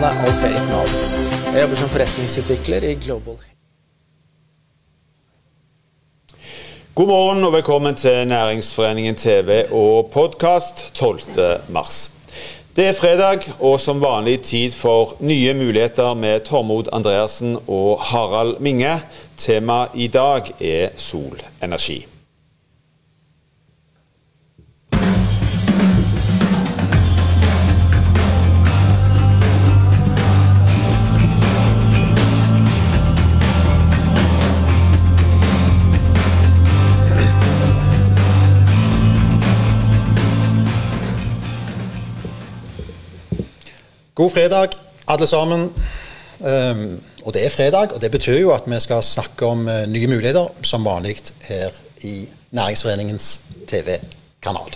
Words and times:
navn 0.00 0.16
er 0.16 0.24
Alf 0.26 0.42
Erik 0.44 0.64
Nav. 0.68 0.88
Jeg 1.52 1.62
jobber 1.62 1.78
som 1.80 1.88
forretningsutvikler 1.88 2.84
i 2.84 2.94
Global. 3.00 3.36
God 6.94 7.08
morgen 7.08 7.44
og 7.44 7.52
velkommen 7.52 7.96
til 7.96 8.28
Næringsforeningen 8.28 9.14
TV 9.14 9.62
og 9.70 10.10
podkast 10.12 10.98
12.3. 10.98 12.10
Det 12.76 12.86
er 12.90 12.92
fredag 12.92 13.48
og 13.60 13.80
som 13.80 14.00
vanlig 14.00 14.40
tid 14.40 14.72
for 14.76 15.16
nye 15.20 15.54
muligheter 15.54 16.14
med 16.14 16.44
Tormod 16.44 16.92
Andreassen 16.92 17.56
og 17.66 18.00
Harald 18.00 18.60
Minge. 18.60 18.98
Temaet 19.36 19.88
i 19.94 20.06
dag 20.12 20.52
er 20.60 20.92
solenergi. 20.96 22.15
God 44.16 44.30
fredag, 44.32 44.72
alle 45.12 45.26
sammen. 45.28 45.66
Um, 46.40 47.00
og 47.24 47.34
det 47.34 47.42
er 47.44 47.52
fredag, 47.52 47.92
og 47.92 48.00
det 48.00 48.08
betyr 48.10 48.38
jo 48.38 48.54
at 48.54 48.64
vi 48.64 48.78
skal 48.80 49.02
snakke 49.04 49.44
om 49.44 49.66
uh, 49.68 49.82
nye 49.84 50.08
muligheter, 50.08 50.48
som 50.64 50.86
vanlig 50.88 51.18
her 51.44 51.76
i 52.00 52.24
Næringsforeningens 52.56 53.40
TV-kanal. 53.68 54.72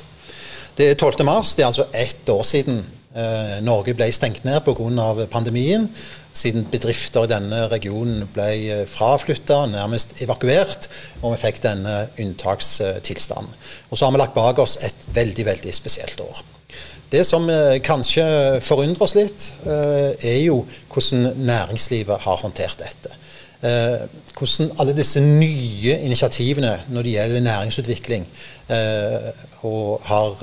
Det 0.77 0.91
er 0.91 0.95
12. 0.95 1.25
mars, 1.25 1.55
det 1.55 1.63
er 1.63 1.71
altså 1.71 1.89
ett 1.95 2.29
år 2.29 2.43
siden 2.43 2.82
uh, 3.16 3.57
Norge 3.65 3.97
ble 3.97 4.10
stengt 4.13 4.45
ned 4.45 4.60
pga. 4.60 5.24
pandemien. 5.32 5.88
Siden 6.32 6.69
bedrifter 6.71 7.25
i 7.25 7.32
denne 7.32 7.65
regionen 7.73 8.29
ble 8.35 8.52
uh, 8.82 8.87
fraflytta, 8.88 9.65
nærmest 9.73 10.21
evakuert, 10.21 10.91
og 11.23 11.32
vi 11.32 11.43
fikk 11.47 11.65
denne 11.65 12.10
unntakstilstanden. 12.21 13.57
Og 13.88 13.97
så 13.97 14.04
har 14.04 14.13
vi 14.13 14.21
lagt 14.21 14.37
bak 14.37 14.59
oss 14.59 14.77
et 14.85 15.15
veldig, 15.16 15.47
veldig 15.47 15.75
spesielt 15.75 16.21
år. 16.21 16.45
Det 17.11 17.25
som 17.27 17.49
eh, 17.51 17.80
kanskje 17.83 18.25
forundrer 18.63 19.03
oss 19.03 19.16
litt, 19.19 19.49
eh, 19.66 20.13
er 20.15 20.43
jo 20.45 20.63
hvordan 20.93 21.33
næringslivet 21.43 22.23
har 22.23 22.39
håndtert 22.45 22.79
dette. 22.79 23.16
Eh, 23.66 24.05
hvordan 24.39 24.71
alle 24.80 24.95
disse 24.97 25.21
nye 25.21 25.97
initiativene 26.07 26.77
når 26.88 27.07
det 27.07 27.16
gjelder 27.16 27.47
næringsutvikling, 27.49 28.27
har 28.71 30.37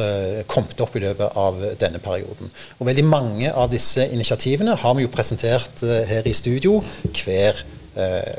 kommet 0.52 0.82
opp 0.84 0.96
i 1.00 1.00
løpet 1.00 1.38
av 1.40 1.62
denne 1.80 2.02
perioden. 2.04 2.50
Og 2.78 2.90
Veldig 2.90 3.06
mange 3.08 3.54
av 3.54 3.72
disse 3.72 4.04
initiativene 4.04 4.76
har 4.76 4.98
vi 4.98 5.06
jo 5.06 5.12
presentert 5.14 5.80
her 5.82 6.28
i 6.28 6.34
studio 6.36 6.82
hver 7.16 7.64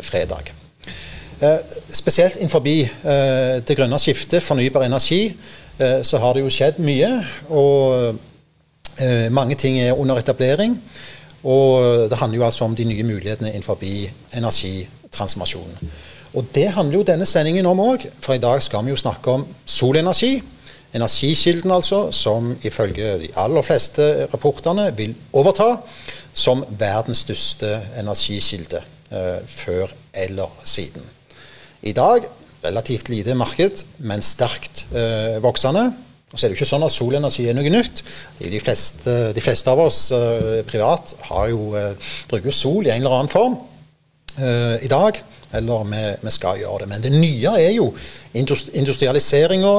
fredag. 0.05 0.53
Spesielt 1.89 2.37
innenfor 2.37 2.61
det 2.69 3.79
grønne 3.81 3.99
skiftet, 3.99 4.45
fornybar 4.45 4.84
energi, 4.84 5.33
så 6.03 6.19
har 6.19 6.34
det 6.34 6.43
jo 6.43 6.51
skjedd 6.51 6.81
mye. 6.83 7.11
Og 7.48 8.15
eh, 9.01 9.33
mange 9.33 9.55
ting 9.55 9.79
er 9.81 9.98
under 9.98 10.19
etablering. 10.19 10.79
Og 11.45 12.11
det 12.11 12.19
handler 12.19 12.39
jo 12.39 12.45
altså 12.45 12.65
om 12.65 12.75
de 12.77 12.84
nye 12.84 13.03
mulighetene 13.07 13.53
innenfor 13.53 13.79
energitransformasjonen. 14.34 15.91
Og 16.34 16.47
det 16.55 16.69
handler 16.75 16.99
jo 16.99 17.06
denne 17.06 17.27
sendingen 17.27 17.67
om 17.67 17.81
òg, 17.81 18.05
for 18.21 18.34
i 18.34 18.43
dag 18.43 18.62
skal 18.62 18.84
vi 18.84 18.93
jo 18.93 19.01
snakke 19.01 19.31
om 19.31 19.47
solenergi. 19.65 20.43
Energikilden 20.95 21.71
altså, 21.71 22.11
som 22.12 22.56
ifølge 22.62 23.19
de 23.21 23.29
aller 23.37 23.62
fleste 23.62 24.27
rapportene 24.33 24.89
vil 24.97 25.15
overta 25.33 25.77
som 26.33 26.65
verdens 26.69 27.25
største 27.27 27.75
energikilde 27.99 28.83
eh, 29.12 29.41
før 29.47 29.93
eller 30.15 30.53
siden. 30.65 31.05
I 31.83 31.93
dag 31.93 32.25
relativt 32.64 33.08
lite 33.08 33.34
marked, 33.38 33.84
men 33.98 34.22
sterkt 34.24 34.84
eh, 34.92 35.38
voksende. 35.42 35.88
Og 36.28 36.36
så 36.36 36.44
er 36.44 36.50
det 36.50 36.58
jo 36.58 36.60
ikke 36.60 36.69
sånn 36.69 36.84
at 36.84 36.92
solenergi 36.92 37.46
er 37.48 37.56
noe 37.56 37.70
nytt. 37.72 38.02
De 38.41 38.60
fleste, 38.60 39.16
de 39.32 39.44
fleste 39.44 39.72
av 39.72 39.80
oss 39.86 40.00
eh, 40.12 40.60
privat 40.69 41.14
har 41.30 41.48
jo, 41.52 41.72
eh, 41.78 42.12
bruker 42.28 42.54
sol 42.54 42.86
i 42.86 42.92
en 42.92 43.00
eller 43.00 43.19
annen 43.20 43.32
form 43.32 43.58
i 44.38 44.86
dag. 44.86 45.16
Eller 45.58 45.86
vi, 45.88 46.00
vi, 46.22 46.30
skal 46.30 46.60
gjøre 46.60 46.84
det. 46.84 46.88
Men 46.92 47.02
det 47.02 47.10
nye 47.10 47.54
er 47.58 47.72
jo 47.74 47.88
industrialiseringa, 48.38 49.72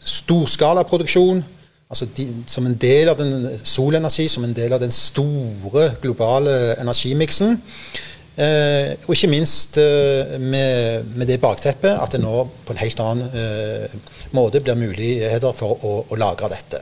storskalaproduksjon. 0.00 1.42
Altså 1.90 2.06
de, 2.16 2.24
som 2.48 2.64
en 2.64 2.78
del 2.80 3.10
av 3.12 3.18
den 3.18 3.58
solenergi, 3.66 4.24
som 4.30 4.46
en 4.46 4.54
del 4.56 4.72
av 4.72 4.80
den 4.80 4.94
store 4.94 5.90
globale 6.00 6.78
energimiksen. 6.80 7.58
Eh, 8.40 8.94
og 9.04 9.12
ikke 9.12 9.28
minst 9.28 9.76
eh, 9.76 10.38
med, 10.40 11.04
med, 11.12 11.26
det 11.28 11.40
bakteppet 11.42 11.98
at 12.00 12.14
det 12.14 12.22
nå 12.22 12.46
på 12.64 12.72
en 12.72 12.80
helt 12.80 13.02
annen 13.04 13.34
eh, 13.36 13.98
måte 14.32 14.62
blir 14.64 14.78
muligheter 14.80 15.52
for 15.56 15.76
å, 15.84 15.92
å, 16.08 16.16
lagre 16.16 16.48
dette. 16.48 16.80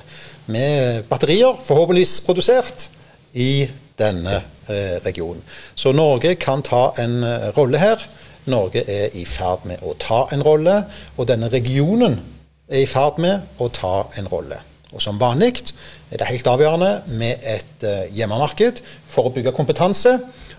Med 0.55 1.09
batterier, 1.11 1.59
forhåpentligvis 1.59 2.21
produsert, 2.29 2.87
i 3.35 3.67
denne 3.99 4.39
eh, 4.71 4.97
regionen. 5.05 5.43
Så 5.75 5.93
Norge 5.93 6.37
kan 6.41 6.63
ta 6.63 6.93
en 6.99 7.23
eh, 7.27 7.51
rolle 7.59 7.83
her. 7.83 8.07
Norge 8.49 8.85
er 8.89 9.17
i 9.19 9.27
ferd 9.29 9.67
med 9.69 9.83
å 9.83 9.97
ta 10.01 10.27
en 10.33 10.45
rolle, 10.47 10.85
og 11.17 11.29
denne 11.29 11.51
regionen 11.53 12.21
er 12.69 12.85
i 12.85 12.89
ferd 12.89 13.19
med 13.21 13.61
å 13.61 13.69
ta 13.75 14.07
en 14.17 14.31
rolle. 14.31 14.63
Og 14.95 15.03
Som 15.05 15.19
vanlig 15.21 15.67
er 16.11 16.21
det 16.21 16.31
helt 16.31 16.49
avgjørende 16.49 16.93
med 17.21 17.45
et 17.45 17.85
uh, 17.85 18.07
hjemmemarked 18.15 18.81
for 19.09 19.29
å 19.29 19.35
bygge 19.35 19.55
kompetanse 19.57 20.15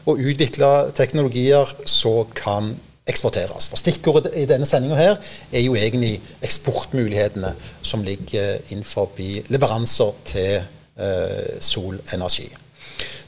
og 0.10 0.22
utvikle 0.22 0.90
teknologier 0.98 1.70
som 1.90 2.30
kan 2.38 2.74
eksporteres. 3.10 3.70
For 3.70 3.82
Stikkordet 3.82 4.36
i 4.38 4.46
denne 4.50 4.68
sendinga 4.70 4.98
her 5.00 5.16
er 5.52 5.64
jo 5.64 5.78
egentlig 5.78 6.20
eksportmulighetene 6.46 7.54
som 7.82 8.04
ligger 8.06 8.60
innenfor 8.70 9.10
leveranser 9.50 10.18
til 10.30 10.60
uh, 10.62 11.58
solenergi. 11.62 12.50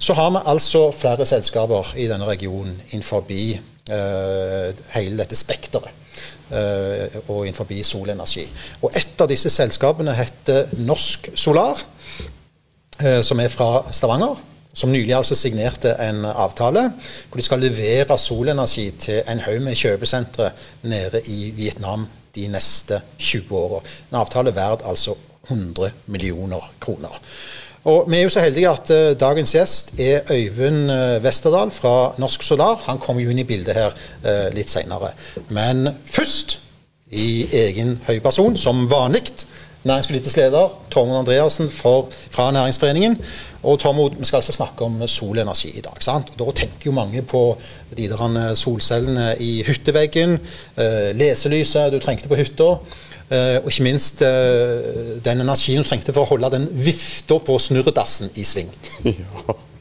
Så 0.01 0.13
har 0.17 0.31
vi 0.33 0.43
altså 0.49 0.89
flere 0.91 1.25
selskaper 1.29 1.93
i 1.97 2.07
denne 2.09 2.27
regionen 2.29 2.77
innenfor 2.91 3.25
uh, 3.25 4.85
hele 4.97 5.17
dette 5.17 5.39
spekteret. 5.39 5.97
Og 6.51 7.45
innenfor 7.47 7.69
solenergi. 7.87 8.43
Og 8.83 8.91
Et 8.93 9.21
av 9.23 9.29
disse 9.31 9.49
selskapene 9.49 10.11
heter 10.13 10.67
Norsk 10.83 11.29
Solar, 11.39 11.79
som 13.23 13.39
er 13.39 13.51
fra 13.53 13.85
Stavanger 13.91 14.39
som 14.73 14.91
nylig 14.91 15.15
altså 15.15 15.35
signerte 15.35 15.93
en 15.99 16.25
avtale 16.25 16.85
hvor 17.29 17.39
de 17.39 17.45
skal 17.45 17.63
levere 17.63 18.17
solenergi 18.17 18.87
til 18.99 19.23
en 19.29 19.41
haug 19.43 19.59
med 19.65 19.75
kjøpesentre 19.79 20.51
nede 20.87 21.21
i 21.27 21.51
Vietnam 21.55 22.07
de 22.35 22.47
neste 22.47 23.01
20 23.19 23.51
åra. 23.57 23.81
En 24.11 24.21
avtale 24.21 24.55
verdt 24.55 24.85
altså 24.87 25.17
100 25.49 25.91
millioner 26.07 26.71
kroner. 26.79 27.19
Og 27.83 28.05
Vi 28.11 28.17
er 28.17 28.23
jo 28.23 28.29
så 28.29 28.39
heldige 28.39 28.69
at 28.69 28.91
uh, 28.93 29.19
dagens 29.19 29.51
gjest 29.55 29.93
er 29.99 30.21
Øyvind 30.31 30.91
uh, 30.91 31.23
Westerdal 31.23 31.71
fra 31.71 32.13
Norsk 32.17 32.43
Solar. 32.43 32.77
Han 32.85 32.99
kommer 32.99 33.23
jo 33.23 33.29
inn 33.33 33.41
i 33.41 33.47
bildet 33.47 33.75
her 33.75 33.95
litt 34.53 34.69
seinere. 34.69 35.11
Men 35.49 35.89
først, 36.05 36.59
i 37.11 37.47
egen 37.51 37.97
høyperson, 38.07 38.55
som 38.57 38.85
vanlig, 38.89 39.25
næringspolitisk 39.83 40.37
leder 40.37 40.79
Tormod 40.91 41.19
Andreassen 41.19 41.71
fra 41.71 42.51
Næringsforeningen. 42.51 43.17
Og 43.63 43.79
Tormod, 43.79 44.09
vi 44.19 44.25
skal 44.25 44.37
altså 44.37 44.51
snakke 44.51 44.85
om 44.85 45.07
solenergi 45.07 45.77
i 45.77 45.81
dag. 45.81 45.93
sant? 45.99 46.29
Og 46.29 46.45
Da 46.45 46.51
tenker 46.51 46.85
jo 46.85 46.91
mange 46.91 47.21
på 47.21 47.57
de 47.97 48.09
der 48.09 48.53
solcellene 48.53 49.35
i 49.39 49.63
hytteveggen, 49.67 50.39
eh, 50.77 51.15
leselyset 51.15 51.91
du 51.91 51.99
trengte 51.99 52.27
på 52.27 52.35
hytta. 52.35 52.77
Eh, 53.31 53.63
og 53.63 53.71
ikke 53.71 53.83
minst 53.83 54.21
eh, 54.21 55.17
den 55.23 55.41
energien 55.41 55.83
du 55.83 55.87
trengte 55.87 56.11
for 56.11 56.21
å 56.25 56.29
holde 56.33 56.49
den 56.51 56.67
vifta 56.71 57.39
på 57.39 57.59
snurredassen 57.59 58.29
i 58.35 58.43
sving. 58.43 58.69
Ja. 59.03 59.13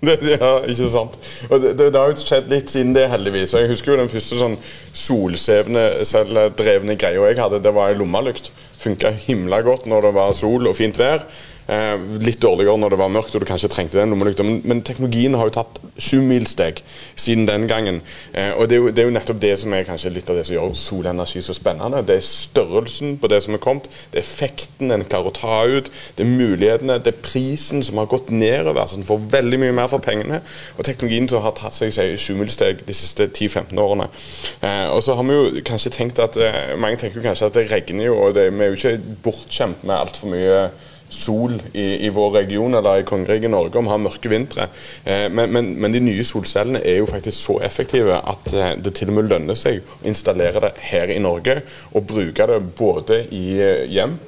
Det, 0.00 0.16
ja, 0.40 0.64
ikke 0.64 0.88
sant. 0.88 1.18
Og 1.50 1.60
det, 1.60 1.76
det, 1.76 1.92
det, 1.92 2.00
har 2.00 2.08
jo 2.08 2.16
skjedd 2.16 2.48
litt 2.48 2.70
siden 2.72 2.96
det, 2.96 3.04
heldigvis. 3.12 3.52
Og 3.52 3.60
Jeg 3.60 3.68
husker 3.74 3.92
jo 3.92 4.00
den 4.00 4.08
første 4.08 4.38
sånn 4.40 4.56
solcelledrevne 4.96 6.96
greia 6.96 7.20
jeg 7.28 7.36
hadde. 7.36 7.60
Det 7.60 7.68
var 7.76 7.92
ei 7.92 8.00
lommelykt. 8.00 8.48
Funka 8.80 9.10
himla 9.26 9.60
godt 9.66 9.86
når 9.90 10.06
det 10.08 10.12
var 10.16 10.32
sol 10.36 10.70
og 10.70 10.76
fint 10.78 10.96
vær. 10.98 11.26
Eh, 11.70 12.00
litt 12.24 12.40
dårligere 12.42 12.74
når 12.82 12.94
det 12.94 12.98
var 12.98 13.10
mørkt 13.14 13.34
og 13.36 13.44
du 13.44 13.46
kanskje 13.46 13.68
trengte 13.70 13.98
den 14.00 14.10
lommelykta. 14.10 14.42
Men, 14.46 14.58
men, 14.66 14.80
teknologien 14.86 15.36
har 15.38 15.46
jo 15.46 15.54
tatt 15.54 15.76
sjumilssteg 16.02 16.80
siden 17.14 17.46
den 17.46 17.68
gangen. 17.70 18.00
Eh, 18.34 18.50
og 18.56 18.66
det 18.70 18.76
er, 18.76 18.80
jo, 18.80 18.90
det 18.90 19.04
er, 19.04 19.06
jo, 19.06 19.14
nettopp 19.14 19.38
det 19.44 19.52
som 19.62 19.76
er 19.76 19.86
kanskje 19.86 20.10
litt 20.16 20.32
av 20.32 20.40
det 20.40 20.48
som 20.48 20.56
gjør 20.56 20.74
solenergi 20.80 21.44
så 21.46 21.54
spennende. 21.54 22.02
Det 22.08 22.16
er 22.18 22.26
størrelsen 22.26 23.14
på 23.22 23.30
det 23.30 23.42
som 23.46 23.54
er 23.54 23.62
kommet, 23.62 23.86
det 24.10 24.18
er 24.18 24.26
effekten 24.26 24.90
en 24.90 25.06
klarer 25.06 25.30
å 25.30 25.36
ta 25.36 25.60
ut, 25.70 25.92
det 26.18 26.26
er 26.26 26.32
mulighetene, 26.32 26.98
det 26.98 27.14
er 27.14 27.22
prisen 27.22 27.84
som 27.86 28.02
har 28.02 28.10
gått 28.10 28.32
nedover, 28.34 28.90
så 28.90 28.98
en 28.98 29.06
får 29.06 29.22
veldig 29.36 29.62
mye 29.62 29.78
mer 29.78 29.90
for 29.92 30.02
pengene. 30.02 30.42
Og 30.74 30.86
teknologien 30.88 31.30
som 31.30 31.44
har 31.44 31.54
tatt 31.58 31.76
seg 31.76 31.94
sjumilssteg 32.18 32.82
de 32.88 32.96
siste 32.96 33.28
10-15 33.30 33.78
årene. 33.78 34.10
Eh, 34.58 34.88
og 34.90 35.04
så 35.06 35.14
har 35.14 35.28
vi 35.28 35.38
jo 35.38 35.66
kanskje 35.70 35.94
tenkt 35.94 36.18
at 36.22 36.38
Mange 36.80 36.96
tenker 36.98 37.20
jo 37.20 37.24
kanskje 37.24 37.46
at 37.50 37.56
det 37.56 37.68
regner 37.70 38.08
jo, 38.08 38.14
og 38.24 38.34
det, 38.34 38.48
vi 38.54 38.64
er 38.64 38.72
jo 38.72 38.78
ikke 38.78 39.16
bortskjemt 39.22 39.84
med 39.86 39.94
altfor 39.94 40.30
mye 40.32 40.62
sol 41.10 41.56
i, 41.72 42.06
i, 42.06 42.10
vår 42.14 42.30
region 42.38 42.74
eller 42.78 43.02
i 43.02 43.06
kongeriket 43.08 43.50
Norge, 43.50 43.78
om 43.78 43.88
vi 43.88 43.94
har 43.94 44.02
mørke 44.02 44.32
vintre. 44.32 44.68
Eh, 45.04 45.26
men, 45.32 45.52
men, 45.52 45.72
men, 45.80 45.94
de 45.94 46.02
nye 46.04 46.24
solcellene 46.26 46.82
er 46.86 47.00
jo 47.00 47.10
faktisk 47.10 47.36
så 47.36 47.58
effektive 47.66 48.20
at 48.20 48.54
eh, 48.54 48.72
det 48.78 48.94
til 48.98 49.12
og 49.12 49.18
med 49.18 49.30
lønner 49.32 49.58
seg 49.58 49.82
å 49.82 50.00
installere 50.10 50.62
det 50.66 50.74
her 50.90 51.12
i 51.12 51.20
Norge 51.22 51.60
og 51.92 52.06
bruke 52.10 52.46
det 52.50 52.60
både 52.78 53.24
i 53.34 53.44
eh, 53.58 53.86
hjem 53.90 54.18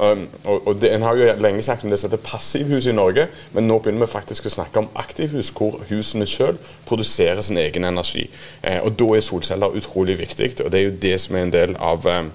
Um, 0.00 0.28
og, 0.44 0.66
og 0.66 0.80
det, 0.80 0.92
En 0.94 1.02
har 1.02 1.16
jo 1.16 1.32
lenge 1.40 1.62
sagt 1.62 1.84
om 1.84 1.90
det 1.90 1.98
som 2.00 2.10
heter 2.10 2.22
passivhus 2.24 2.86
i 2.86 2.94
Norge, 2.96 3.26
men 3.52 3.68
nå 3.68 3.78
begynner 3.78 4.06
vi 4.06 4.12
faktisk 4.12 4.46
å 4.48 4.54
snakke 4.54 4.80
om 4.80 4.88
aktivhus, 4.96 5.52
hvor 5.52 5.82
husene 5.90 6.26
selv 6.26 6.60
produserer 6.88 7.40
sin 7.44 7.60
egen 7.60 7.84
energi. 7.84 8.28
Eh, 8.62 8.80
og 8.80 8.96
Da 8.98 9.10
er 9.16 9.24
solceller 9.24 9.76
utrolig 9.76 10.18
viktig, 10.18 10.54
og 10.64 10.72
det 10.72 10.80
er 10.80 10.88
jo 10.88 11.00
det 11.02 11.18
som 11.20 11.36
er 11.36 11.48
en 11.48 11.52
del 11.52 11.76
av 11.80 12.06
um, 12.08 12.32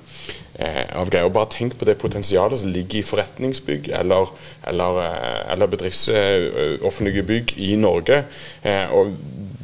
Eh, 0.57 0.85
av 0.97 1.09
greier. 1.13 1.29
Bare 1.29 1.51
tenk 1.53 1.75
på 1.77 1.85
det 1.85 1.99
potensialet 2.01 2.57
som 2.57 2.71
ligger 2.73 2.97
i 2.97 3.05
forretningsbygg 3.05 3.91
eller, 3.93 4.31
eller, 4.65 5.01
eh, 5.03 5.51
eller 5.53 5.69
bedrifts 5.69 6.09
offentlige 6.81 7.23
bygg 7.23 7.53
i 7.61 7.75
Norge. 7.77 8.23
Eh, 8.63 8.89
og 8.89 9.13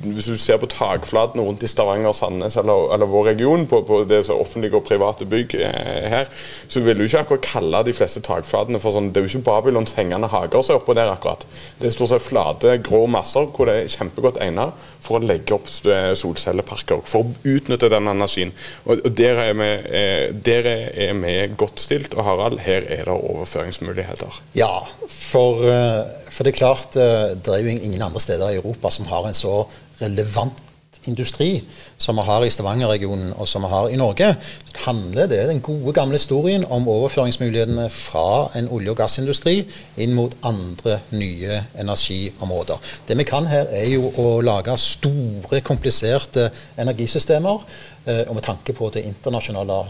hvis 0.03 0.29
du 0.29 0.37
ser 0.39 0.59
på 0.61 0.69
takflatene 0.71 1.43
rundt 1.45 1.63
i 1.63 1.69
Stavanger, 1.71 2.13
Sandnes 2.17 2.57
eller, 2.59 2.93
eller 2.95 3.09
vår 3.09 3.29
region, 3.31 3.65
på, 3.69 3.81
på 3.87 4.01
det 4.09 4.23
som 4.27 4.41
offentlige 4.41 4.77
og 4.77 4.85
private 4.87 5.27
bygg 5.29 5.55
eh, 5.59 6.07
her, 6.11 6.31
så 6.67 6.83
vil 6.83 6.99
du 6.99 7.05
ikke 7.05 7.23
akkurat 7.23 7.47
kalle 7.47 7.83
de 7.87 7.95
fleste 7.95 8.23
takflatene 8.25 8.81
for 8.83 8.95
sånn 8.95 9.11
Det 9.13 9.21
er 9.21 9.27
jo 9.27 9.33
ikke 9.33 9.47
Babylons 9.49 9.95
hengende 9.97 10.29
hager 10.31 10.63
som 10.63 10.77
er 10.77 10.81
oppå 10.81 10.95
der, 10.97 11.11
akkurat. 11.13 11.45
Det 11.79 11.89
er 11.89 11.95
stort 11.95 12.13
sett 12.13 12.25
flate, 12.25 12.77
grå 12.85 13.05
masser 13.11 13.49
hvor 13.53 13.69
det 13.69 13.77
er 13.81 13.93
kjempegodt 13.93 14.41
egnet 14.43 14.87
for 15.03 15.19
å 15.19 15.23
legge 15.23 15.55
opp 15.55 15.69
solcelleparker. 15.69 17.03
For 17.09 17.23
å 17.23 17.53
utnytte 17.55 17.91
den 17.91 18.09
energien. 18.11 18.53
Og, 18.85 19.03
og 19.03 19.11
der, 19.17 19.39
er 19.49 19.57
vi, 19.59 19.69
eh, 19.99 20.25
der 20.45 20.69
er 20.71 21.13
vi 21.19 21.37
godt 21.59 21.83
stilt. 21.83 22.15
Og 22.17 22.25
Harald, 22.27 22.61
her 22.63 22.87
er 22.87 23.07
det 23.09 23.15
overføringsmuligheter. 23.15 24.41
Ja, 24.57 24.73
for, 25.07 25.63
eh, 25.67 26.22
for 26.33 26.43
det 26.43 26.53
er 26.53 26.59
klart 26.59 26.99
eh, 26.99 27.33
det 27.37 27.53
er 27.53 27.63
jo 27.63 27.73
ingen 27.77 28.01
andre 28.01 28.21
steder 28.21 28.49
i 28.49 28.59
Europa 28.61 28.91
som 28.93 29.09
har 29.09 29.29
en 29.29 29.37
så 29.37 29.63
relevant 30.01 30.61
industri 31.09 31.63
som 31.97 32.15
vi 32.15 32.25
har 32.27 32.45
i 32.45 32.51
Stavanger-regionen 32.53 33.33
og 33.37 33.47
som 33.49 33.65
vi 33.65 33.71
har 33.71 33.89
i 33.91 33.99
Norge. 33.99 34.29
Så 34.65 34.73
det 34.73 34.83
handler 34.85 35.27
det 35.27 35.41
den 35.49 35.61
gode, 35.61 35.93
gamle 35.93 36.17
historien 36.17 36.65
om 36.69 36.87
overføringsmulighetene 36.87 37.89
fra 37.89 38.49
en 38.57 38.69
olje- 38.71 38.93
og 38.93 38.99
gassindustri 39.01 39.55
inn 39.97 40.15
mot 40.15 40.35
andre 40.43 40.99
nye 41.11 41.63
energiområder. 41.79 42.79
Det 43.07 43.17
vi 43.17 43.27
kan 43.27 43.47
her, 43.51 43.67
er 43.71 43.89
jo 43.91 44.11
å 44.17 44.39
lage 44.41 44.77
store, 44.77 45.61
kompliserte 45.61 46.49
energisystemer. 46.77 47.67
Eh, 48.05 48.23
og 48.27 48.35
med 48.35 48.43
tanke 48.43 48.73
på 48.73 48.89
det 48.93 49.05
internasjonale 49.07 49.83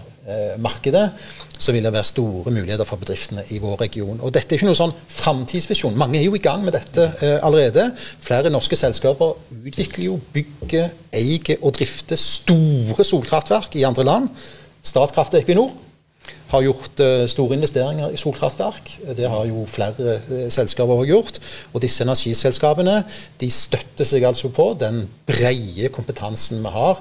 markedet, 0.63 1.09
så 1.63 1.71
vil 1.71 1.83
det 1.83 1.93
være 1.93 2.07
store 2.07 2.51
muligheter 2.51 2.87
for 2.87 2.99
bedriftene 3.01 3.43
i 3.51 3.59
vår 3.63 3.81
region. 3.81 4.19
Og 4.21 4.33
Dette 4.33 4.53
er 4.53 4.59
ikke 4.59 4.69
noe 4.69 4.79
sånn 4.79 4.95
framtidsvisjon. 5.11 5.95
Mange 5.99 6.19
er 6.19 6.25
jo 6.27 6.35
i 6.37 6.43
gang 6.43 6.63
med 6.65 6.75
dette 6.75 7.07
eh, 7.21 7.37
allerede. 7.43 7.89
Flere 8.23 8.51
norske 8.53 8.79
selskaper 8.79 9.37
utvikler 9.53 10.09
jo, 10.09 10.19
bygger, 10.35 10.91
eier 11.13 11.55
og 11.61 11.75
drifter 11.77 12.19
store 12.19 13.07
solkraftverk 13.07 13.79
i 13.79 13.87
andre 13.87 14.07
land. 14.07 14.29
Statkraft 14.83 15.35
og 15.35 15.43
Equinor 15.43 15.73
har 16.53 16.63
gjort 16.67 17.01
eh, 17.01 17.25
store 17.31 17.57
investeringer 17.57 18.13
i 18.13 18.19
solkraftverk. 18.19 18.91
Det 19.17 19.29
har 19.29 19.47
jo 19.49 19.65
flere 19.69 20.17
eh, 20.19 20.47
selskaper 20.53 20.99
også 20.99 21.09
gjort. 21.09 21.39
Og 21.73 21.83
disse 21.83 22.05
energiselskapene 22.05 22.99
de 23.41 23.51
støtter 23.53 24.07
seg 24.07 24.27
altså 24.27 24.51
på 24.53 24.71
den 24.79 25.05
brede 25.29 25.91
kompetansen 25.95 26.63
vi 26.63 26.73
har 26.75 26.99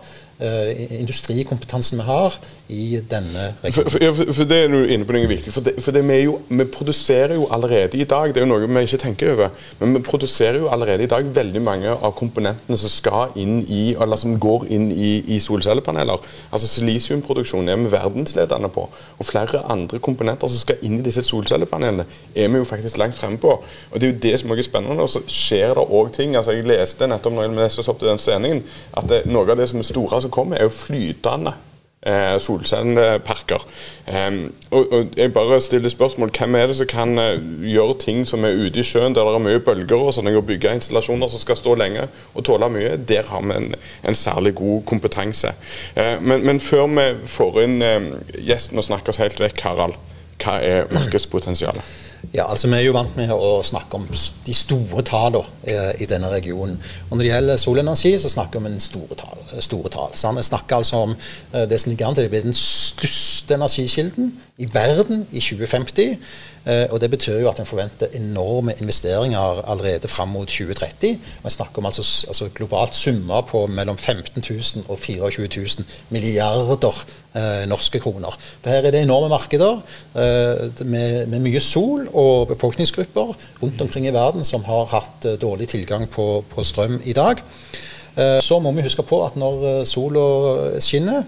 industrikompetansen 1.03 2.01
vi 2.01 2.07
har 2.07 2.37
i 2.73 3.01
denne 3.11 3.53
regionen. 3.63 3.91
For, 3.91 4.13
for, 4.15 4.33
for, 4.33 4.49
det 4.49 4.59
er 4.65 4.73
du 4.73 4.79
inne 4.85 5.07
på 5.07 5.15
noe 5.15 5.29
viktig. 5.31 5.53
For, 5.53 5.65
det, 5.65 5.75
for 5.83 5.95
det 5.95 6.03
vi, 6.09 6.19
jo, 6.25 6.39
vi, 6.49 6.67
produserer 6.73 7.35
jo 7.37 7.47
allerede 7.53 7.99
i 8.01 8.07
dag, 8.09 8.33
det 8.33 8.43
er 8.43 8.47
jo 8.47 8.51
noe 8.51 8.67
vi 8.67 8.85
ikke 8.87 9.01
tenker 9.03 9.33
over, 9.35 9.53
men 9.81 9.97
vi 9.97 10.03
produserer 10.07 10.59
jo 10.63 10.71
allerede 10.73 11.05
i 11.05 11.11
dag 11.11 11.29
veldig 11.35 11.63
mange 11.63 11.93
av 11.93 12.15
komponentene 12.19 12.79
som 12.81 12.93
skal 12.93 13.37
inn 13.39 13.61
i, 13.69 13.83
eller 14.01 14.21
som 14.21 14.39
går 14.41 14.67
inn 14.73 14.89
i, 14.93 15.13
i 15.37 15.41
solcellepaneler. 15.43 16.23
Altså 16.51 16.71
Silisiumproduksjon 16.71 17.69
er 17.69 17.81
vi 17.81 17.93
verdensledende 17.93 18.73
på. 18.73 18.89
Og 19.19 19.29
flere 19.29 19.63
andre 19.73 20.01
komponenter 20.03 20.51
som 20.51 20.65
skal 20.65 20.81
inn 20.87 20.99
i 20.99 21.07
disse 21.07 21.25
solcellepanelene, 21.29 22.07
er 22.35 22.49
vi 22.49 22.63
jo 22.63 22.69
faktisk 22.69 22.99
langt 23.01 23.19
fremme 23.19 23.39
på. 23.43 23.59
Og 23.91 24.01
Det 24.01 24.09
er 24.09 24.13
jo 24.13 24.19
det 24.23 24.35
som 24.41 24.51
er 24.51 24.63
spennende. 24.63 25.03
Og 25.03 25.11
så 25.11 25.23
skjer 25.29 25.75
det 25.77 25.85
òg 25.85 26.13
ting. 26.13 26.37
altså 26.37 26.53
Jeg 26.53 26.67
leste 26.67 27.07
nettopp 27.07 27.35
når 27.35 27.49
jeg 27.49 27.57
leste 27.59 27.89
opp 27.91 27.99
til 28.01 28.09
den 28.09 28.19
sendingen, 28.23 28.65
at 28.97 29.09
det, 29.09 29.23
noe 29.27 29.51
av 29.51 29.59
det 29.59 29.69
som 29.69 29.79
er 29.79 29.89
store 29.89 30.21
kommer, 30.33 30.59
er 30.59 30.69
jo 30.69 30.75
flytende 30.75 31.55
eh, 32.07 32.39
solcelleparker. 32.39 33.67
Um, 34.29 34.53
og, 34.71 34.93
og, 34.93 35.07
jeg 35.17 35.33
bare 35.33 35.61
stiller 35.61 35.89
spørsmål 35.89 36.31
hvem 36.39 36.55
er 36.55 36.67
det 36.67 36.77
som 36.77 36.87
kan 36.91 37.19
uh, 37.19 37.65
gjøre 37.67 37.99
ting 37.99 38.25
som 38.29 38.45
er 38.45 38.59
ute 38.59 38.81
i 38.81 38.87
sjøen, 38.87 39.15
der 39.15 39.29
det 39.29 39.35
er 39.35 39.45
mye 39.45 39.63
bølger 39.63 40.07
og 40.09 40.15
sånn, 40.17 40.31
og 40.35 40.47
bygge 40.49 40.75
installasjoner 40.79 41.31
som 41.31 41.43
skal 41.43 41.59
stå 41.59 41.77
lenge 41.79 42.09
og 42.35 42.47
tåle 42.47 42.71
mye. 42.73 42.97
Der 43.09 43.29
har 43.31 43.45
vi 43.47 43.57
en, 43.57 43.75
en 44.09 44.19
særlig 44.19 44.55
god 44.59 44.83
kompetanse. 44.91 45.55
Uh, 45.97 46.19
men, 46.21 46.43
men, 46.47 46.61
før 46.61 46.89
vi 46.91 47.09
får 47.27 47.63
inn 47.67 47.79
uh, 47.83 48.11
gjesten 48.39 48.83
og 48.83 48.89
snakker 48.89 49.15
oss 49.15 49.23
helt 49.23 49.41
vekk, 49.43 49.63
Harald, 49.69 50.01
hva 50.41 50.59
er 50.63 50.89
markedspotensialet? 50.93 51.83
Ja, 52.31 52.47
altså 52.47 52.69
Vi 52.69 52.77
er 52.77 52.85
jo 52.87 52.95
vant 52.95 53.17
med 53.19 53.33
å 53.35 53.63
snakke 53.67 53.99
om 53.99 54.05
de 54.07 54.55
store 54.55 55.03
tallene 55.07 55.43
eh, 55.67 55.91
i 56.05 56.07
denne 56.09 56.31
regionen. 56.31 56.79
Og 57.09 57.17
Når 57.17 57.23
det 57.23 57.31
gjelder 57.33 57.61
solenergi, 57.61 58.13
så 58.23 58.31
snakker 58.31 58.61
vi 58.61 58.63
om 58.63 58.71
en 58.71 58.81
store 58.81 59.19
tall. 59.19 59.43
Store 59.61 59.91
tall 59.91 60.15
Vi 60.15 60.47
snakker 60.47 60.77
altså 60.77 61.03
om 61.09 61.17
eh, 61.17 61.67
det 61.69 61.81
som 61.81 61.91
ligger 61.91 62.09
an 62.09 62.19
til 62.19 62.31
å 62.31 62.33
bli 62.33 62.45
den 62.47 62.57
største 62.57 63.59
energikilden 63.59 64.33
i 64.59 64.69
verden 64.73 65.27
i 65.33 65.41
2050. 65.41 66.19
Eh, 66.65 66.87
og 66.91 67.01
Det 67.01 67.11
betyr 67.11 67.39
jo 67.41 67.49
at 67.49 67.59
en 67.59 67.67
forventer 67.67 68.13
enorme 68.15 68.75
investeringer 68.81 69.63
allerede 69.65 70.09
fram 70.09 70.29
mot 70.29 70.47
2030. 70.47 71.19
Vi 71.45 71.51
snakker 71.51 71.79
om 71.79 71.87
altså, 71.87 72.27
altså 72.29 72.49
globalt 72.55 72.95
summer 72.95 73.41
på 73.41 73.67
mellom 73.67 73.99
15 73.99 74.43
000 74.51 74.85
og 74.89 74.99
24 74.99 75.49
000 75.57 75.67
milliarder 76.11 77.05
eh, 77.35 77.69
norske 77.69 77.99
kroner. 77.99 78.39
For 78.63 78.71
Her 78.71 78.87
er 78.87 78.91
det 78.91 79.03
enorme 79.03 79.29
markeder 79.29 79.81
eh, 80.15 80.85
med, 80.87 81.27
med, 81.27 81.41
mye 81.41 81.61
sol 81.61 82.09
og 82.13 82.49
befolkningsgrupper 82.49 83.35
rundt 83.63 83.81
omkring 83.81 84.07
i 84.07 84.13
verden 84.15 84.45
som 84.45 84.65
har 84.65 84.85
hatt 84.93 85.25
eh, 85.25 85.41
dårlig 85.41 85.69
tilgang 85.69 86.09
på, 86.09 86.45
på 86.51 86.65
strøm 86.65 87.01
i 87.05 87.13
dag. 87.13 87.41
Eh, 88.17 88.39
så 88.41 88.59
må 88.61 88.73
vi 88.77 88.85
huske 88.85 89.03
på 89.03 89.23
at 89.25 89.37
når 89.41 89.63
eh, 89.69 89.85
sola 89.89 90.25
skinner 90.81 91.25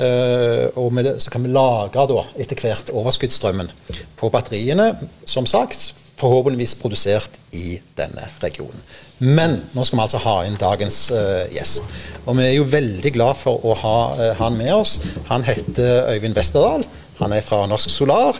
og 0.00 1.00
det, 1.04 1.16
så 1.20 1.32
kan 1.32 1.44
vi 1.44 1.50
lagre 1.52 2.06
da, 2.08 2.22
etter 2.40 2.56
hvert 2.56 2.92
overskuddsstrømmen 2.96 3.68
på 4.16 4.30
batteriene, 4.32 4.94
som 5.28 5.48
sagt, 5.48 5.90
forhåpentligvis 6.20 6.76
produsert 6.80 7.38
i 7.56 7.78
denne 7.98 8.26
regionen. 8.42 8.80
Men 9.20 9.58
nå 9.74 9.84
skal 9.84 9.98
vi 9.98 10.04
altså 10.06 10.22
ha 10.24 10.36
inn 10.48 10.58
dagens 10.60 11.02
uh, 11.12 11.44
gjest. 11.52 11.88
Og 12.24 12.38
vi 12.38 12.46
er 12.46 12.56
jo 12.56 12.68
veldig 12.72 13.12
glad 13.16 13.38
for 13.40 13.60
å 13.64 13.76
ha 13.82 13.96
uh, 14.16 14.26
han 14.40 14.56
med 14.56 14.72
oss. 14.74 14.96
Han 15.28 15.44
heter 15.46 16.08
Øyvind 16.14 16.36
Westerdal. 16.36 16.86
Han 17.20 17.36
er 17.36 17.44
fra 17.44 17.66
Norsk 17.68 17.92
Solar. 17.92 18.38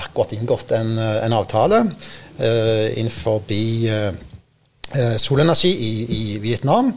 Akkurat 0.00 0.32
inngått 0.36 0.72
en, 0.76 0.96
en 0.96 1.36
avtale 1.36 1.84
innenfor 2.42 3.42
solenergi 5.20 5.72
i, 5.72 5.92
i 6.18 6.24
Vietnam. 6.42 6.92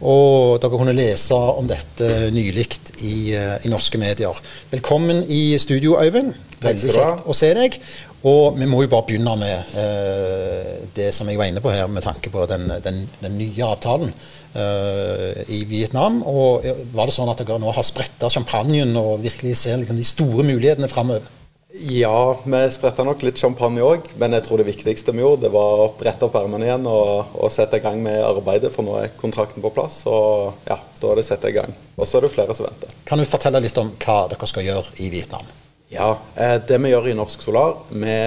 Og 0.00 0.60
dere 0.62 0.78
kunne 0.78 0.96
lese 0.96 1.36
om 1.36 1.68
dette 1.68 2.30
nylig 2.32 2.66
i, 3.04 3.34
eh, 3.36 3.56
i, 3.64 3.70
norske 3.72 4.00
medier. 4.00 4.40
Velkommen 4.72 5.24
i 5.28 5.58
studio, 5.60 5.98
Øyvind. 6.00 6.32
Veldig 6.64 6.92
kjekt 6.94 7.28
å 7.28 7.36
se 7.36 7.52
deg. 7.56 7.78
Og 8.24 8.56
vi 8.56 8.64
må 8.64 8.80
jo 8.80 8.88
bare 8.88 9.04
begynne 9.04 9.34
med 9.36 9.74
eh, 9.76 10.70
det 10.96 11.10
som 11.12 11.28
jeg 11.28 11.36
var 11.36 11.50
inne 11.50 11.60
på 11.60 11.72
her, 11.74 11.90
med 11.92 12.06
tanke 12.06 12.32
på 12.32 12.46
den, 12.48 12.70
den, 12.84 13.02
den 13.20 13.36
nye 13.36 13.66
avtalen 13.68 14.14
eh, 14.56 15.42
i 15.52 15.60
Vietnam. 15.68 16.22
Og 16.24 16.64
eh, 16.64 16.84
Var 16.94 17.10
det 17.10 17.16
sånn 17.18 17.32
at 17.32 17.44
dere 17.44 17.60
nå 17.60 17.74
har 17.76 17.84
spretta 17.84 18.32
champagnen 18.32 18.96
og 18.96 19.20
virkelig 19.26 19.58
ser 19.60 19.82
liksom, 19.82 20.00
de 20.00 20.08
store 20.08 20.46
mulighetene 20.48 20.88
framover? 20.88 21.28
Ja, 21.74 22.36
vi 22.44 22.58
spretta 22.70 23.02
nok 23.02 23.24
litt 23.26 23.40
champagne 23.42 23.82
òg, 23.82 24.06
men 24.20 24.36
jeg 24.36 24.44
tror 24.46 24.60
det 24.60 24.68
viktigste 24.68 25.10
vi 25.10 25.24
gjorde, 25.24 25.48
det 25.48 25.50
var 25.50 25.80
å 25.82 25.88
brette 25.98 26.22
opp 26.22 26.36
ermene 26.38 26.68
igjen 26.68 26.84
og, 26.86 27.32
og, 27.34 27.48
sette 27.50 27.80
i 27.80 27.82
gang 27.82 27.98
med 28.04 28.20
arbeidet, 28.22 28.70
for 28.70 28.86
nå 28.86 28.94
er 29.00 29.10
kontrakten 29.18 29.64
på 29.64 29.72
plass. 29.74 30.04
Og 30.06 30.68
ja, 30.68 30.76
da 31.00 31.10
er 31.10 31.18
det 31.18 31.24
sette 31.26 31.50
i 31.50 31.56
gang. 31.56 31.74
Og 31.98 32.06
så 32.06 32.20
er 32.20 32.28
det 32.28 32.30
flere 32.36 32.54
som 32.54 32.68
venter. 32.68 32.94
Kan 33.08 33.18
du 33.18 33.26
fortelle 33.26 33.62
litt 33.64 33.80
om 33.82 33.90
hva 34.04 34.20
dere 34.30 34.46
skal 34.46 34.68
gjøre 34.68 34.94
i 35.02 35.10
Vietnam? 35.16 35.50
Ja, 35.90 36.12
eh, 36.38 36.60
det 36.62 36.78
vi 36.78 36.94
gjør 36.94 37.10
i 37.10 37.16
Norsk 37.18 37.42
Solar, 37.42 37.74
vi 37.90 38.20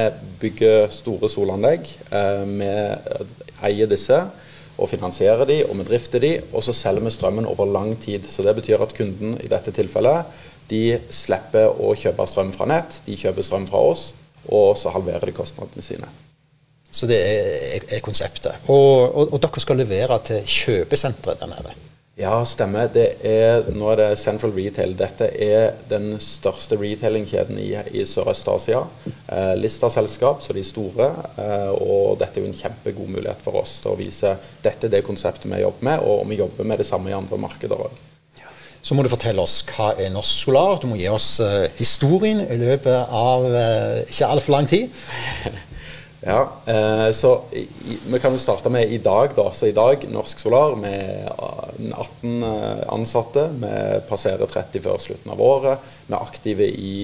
bygger 0.43 0.91
store 0.91 1.31
solanlegg. 1.31 1.87
Eh, 2.11 2.43
vi 2.51 2.69
eier 3.71 3.87
disse 3.87 4.19
og 4.77 4.91
finansierer 4.91 5.47
de, 5.49 5.61
og 5.65 5.79
vi 5.79 5.87
drifter 5.87 6.21
de, 6.21 6.33
og 6.51 6.67
så 6.67 6.75
selger 6.75 7.07
vi 7.07 7.15
strømmen 7.15 7.47
over 7.49 7.71
lang 7.71 7.95
tid. 8.03 8.27
Så 8.29 8.43
det 8.45 8.53
betyr 8.59 8.83
at 8.83 8.93
kunden 8.97 9.39
i 9.39 9.49
dette 9.49 9.71
tilfellet 9.73 10.43
de 10.69 10.99
slipper 11.13 11.71
å 11.79 11.93
kjøpe 11.97 12.27
strøm 12.27 12.53
fra 12.55 12.67
nett, 12.69 13.01
de 13.05 13.17
kjøper 13.19 13.45
strøm 13.45 13.67
fra 13.69 13.81
oss, 13.91 14.11
og 14.47 14.77
så 14.79 14.93
halverer 14.95 15.29
de 15.29 15.35
kostnadene 15.35 15.83
sine. 15.83 16.09
Så 16.91 17.07
det 17.09 17.17
er, 17.19 17.83
er 17.97 18.03
konseptet. 18.03 18.63
Og, 18.71 19.11
og, 19.11 19.33
og, 19.33 19.41
dere 19.43 19.63
skal 19.63 19.79
levere 19.81 20.17
til 20.23 20.47
kjøpesenteret 20.47 21.43
der 21.43 21.51
nede? 21.51 21.75
Ja, 22.17 22.39
stemmer. 22.49 22.87
Det 22.89 23.19
er, 23.29 23.67
nå 23.77 23.91
er 23.91 23.99
det 23.99 24.07
Central 24.17 24.55
Retail. 24.55 24.95
Dette 24.97 25.27
er 25.29 25.75
den 25.91 26.15
største 26.23 26.79
retailingkjeden 26.79 27.59
i, 27.61 27.67
i 27.93 28.05
Sørøst-Asia. 28.09 28.79
Eh, 29.05 29.53
Lista-selskap, 29.59 30.41
så 30.41 30.55
de 30.57 30.63
store. 30.65 31.11
Eh, 31.37 31.69
og 31.77 32.17
dette 32.17 32.39
er 32.39 32.47
jo 32.47 32.49
en 32.49 32.57
kjempegod 32.57 33.13
mulighet 33.19 33.45
for 33.45 33.61
oss 33.61 33.77
til 33.83 33.93
å 33.93 33.99
vise 33.99 34.33
dette 34.65 34.89
er 34.89 34.95
det 34.97 35.05
konseptet 35.05 35.45
vi 35.51 35.61
jobber 35.61 35.91
med, 35.91 36.07
og 36.09 36.25
vi 36.31 36.41
jobber 36.41 36.65
med 36.65 36.81
det 36.81 36.89
samme 36.89 37.13
i 37.13 37.17
andre 37.19 37.37
markeder 37.43 37.85
òg. 37.85 38.01
Så 38.87 38.95
må 38.95 39.03
du 39.03 39.09
fortelle 39.11 39.43
oss 39.43 39.65
hva 39.67 39.89
er 39.99 40.13
Norsk 40.13 40.45
Solar. 40.45 40.77
Du 40.79 40.85
må 40.87 40.95
gi 40.95 41.09
oss 41.11 41.41
uh, 41.43 41.65
historien 41.75 42.39
i 42.45 42.55
løpet 42.55 43.11
av 43.11 43.43
uh, 43.51 43.97
ikke 44.07 44.29
altfor 44.31 44.57
lang 44.57 44.69
tid. 44.69 44.93
Ja, 46.27 46.41
uh, 46.65 47.07
så 47.13 47.29
i, 47.55 47.61
Vi 48.09 48.19
kan 48.19 48.33
jo 48.33 48.39
starte 48.41 48.71
med 48.73 48.89
i 48.91 48.97
dag. 48.99 49.35
da, 49.37 49.45
så 49.53 49.67
i 49.69 49.75
dag 49.75 50.01
Norsk 50.11 50.41
Solar 50.41 50.73
med 50.75 51.27
18 51.29 52.43
eh, 52.43 52.81
ansatte. 52.91 53.43
Vi 53.61 53.69
passerer 54.09 54.49
30 54.49 54.83
før 54.83 54.97
slutten 55.03 55.31
av 55.31 55.43
året. 55.45 55.85
Vi 56.07 56.15
er 56.15 56.25
aktive 56.25 56.67
i 56.67 56.95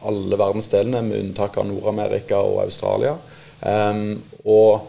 alle 0.00 0.40
verdensdelene, 0.40 1.04
med 1.04 1.20
unntak 1.20 1.60
av 1.60 1.68
Nord-Amerika 1.68 2.40
og 2.42 2.62
Australia. 2.64 3.12
Um, 3.60 4.22
og 4.48 4.88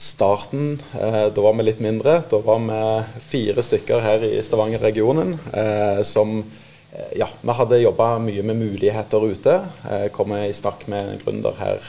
starten, 0.00 0.80
eh, 0.96 1.26
da 1.28 1.42
var 1.44 1.54
vi 1.58 1.68
litt 1.68 1.80
mindre. 1.84 2.22
Da 2.30 2.40
var 2.40 2.58
vi 2.64 3.20
fire 3.20 3.62
stykker 3.62 4.00
her 4.00 4.24
i 4.24 4.40
Stavanger-regionen 4.42 5.36
eh, 5.52 6.02
som 6.08 6.40
Eh, 6.92 7.18
ja, 7.18 7.28
vi 7.40 7.54
hadde 7.54 7.78
jobba 7.78 8.18
mye 8.18 8.42
med 8.42 8.58
muligheter 8.58 9.22
ute. 9.22 9.60
Jeg 9.86 10.12
kom 10.14 10.32
i 10.34 10.50
snakk 10.54 10.88
med 10.90 11.12
en 11.12 11.20
gründer 11.22 11.54
her 11.60 11.84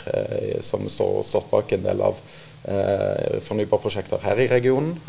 som 0.61 0.85
står 0.89 1.23
stått 1.25 1.49
bak 1.49 1.73
en 1.73 1.85
del 1.87 2.03
av 2.05 2.19
fornybarprosjekter 3.41 4.21
her 4.21 4.37
i 4.37 4.45
regionen. 4.51 4.99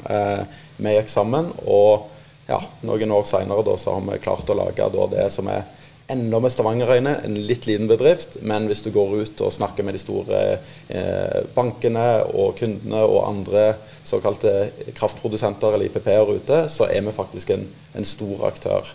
Vi 0.78 0.94
gikk 0.94 1.10
sammen, 1.12 1.50
og 1.68 2.08
ja, 2.48 2.62
noen 2.88 3.12
år 3.12 3.26
seinere 3.28 3.76
har 3.76 4.06
vi 4.06 4.22
klart 4.24 4.48
å 4.48 4.56
lage 4.56 4.88
det 5.12 5.28
som 5.34 5.50
er 5.52 5.66
enda 6.12 6.40
med 6.42 6.52
Stavanger-øyne 6.52 7.14
en 7.26 7.36
litt 7.48 7.66
liten 7.68 7.88
bedrift, 7.90 8.38
men 8.46 8.68
hvis 8.70 8.84
du 8.84 8.90
går 8.94 9.14
ut 9.22 9.44
og 9.44 9.54
snakker 9.54 9.86
med 9.86 9.96
de 9.96 10.02
store 10.02 10.42
eh, 10.88 11.38
bankene 11.56 12.06
og 12.30 12.56
kundene 12.60 13.04
og 13.06 13.24
andre 13.28 13.64
såkalte 14.06 14.72
kraftprodusenter 14.96 15.74
eller 15.74 15.88
IPP-er 15.88 16.34
ute, 16.36 16.64
så 16.72 16.88
er 16.90 17.04
vi 17.06 17.16
faktisk 17.16 17.54
en, 17.54 17.66
en 17.96 18.08
stor 18.08 18.46
aktør. 18.50 18.92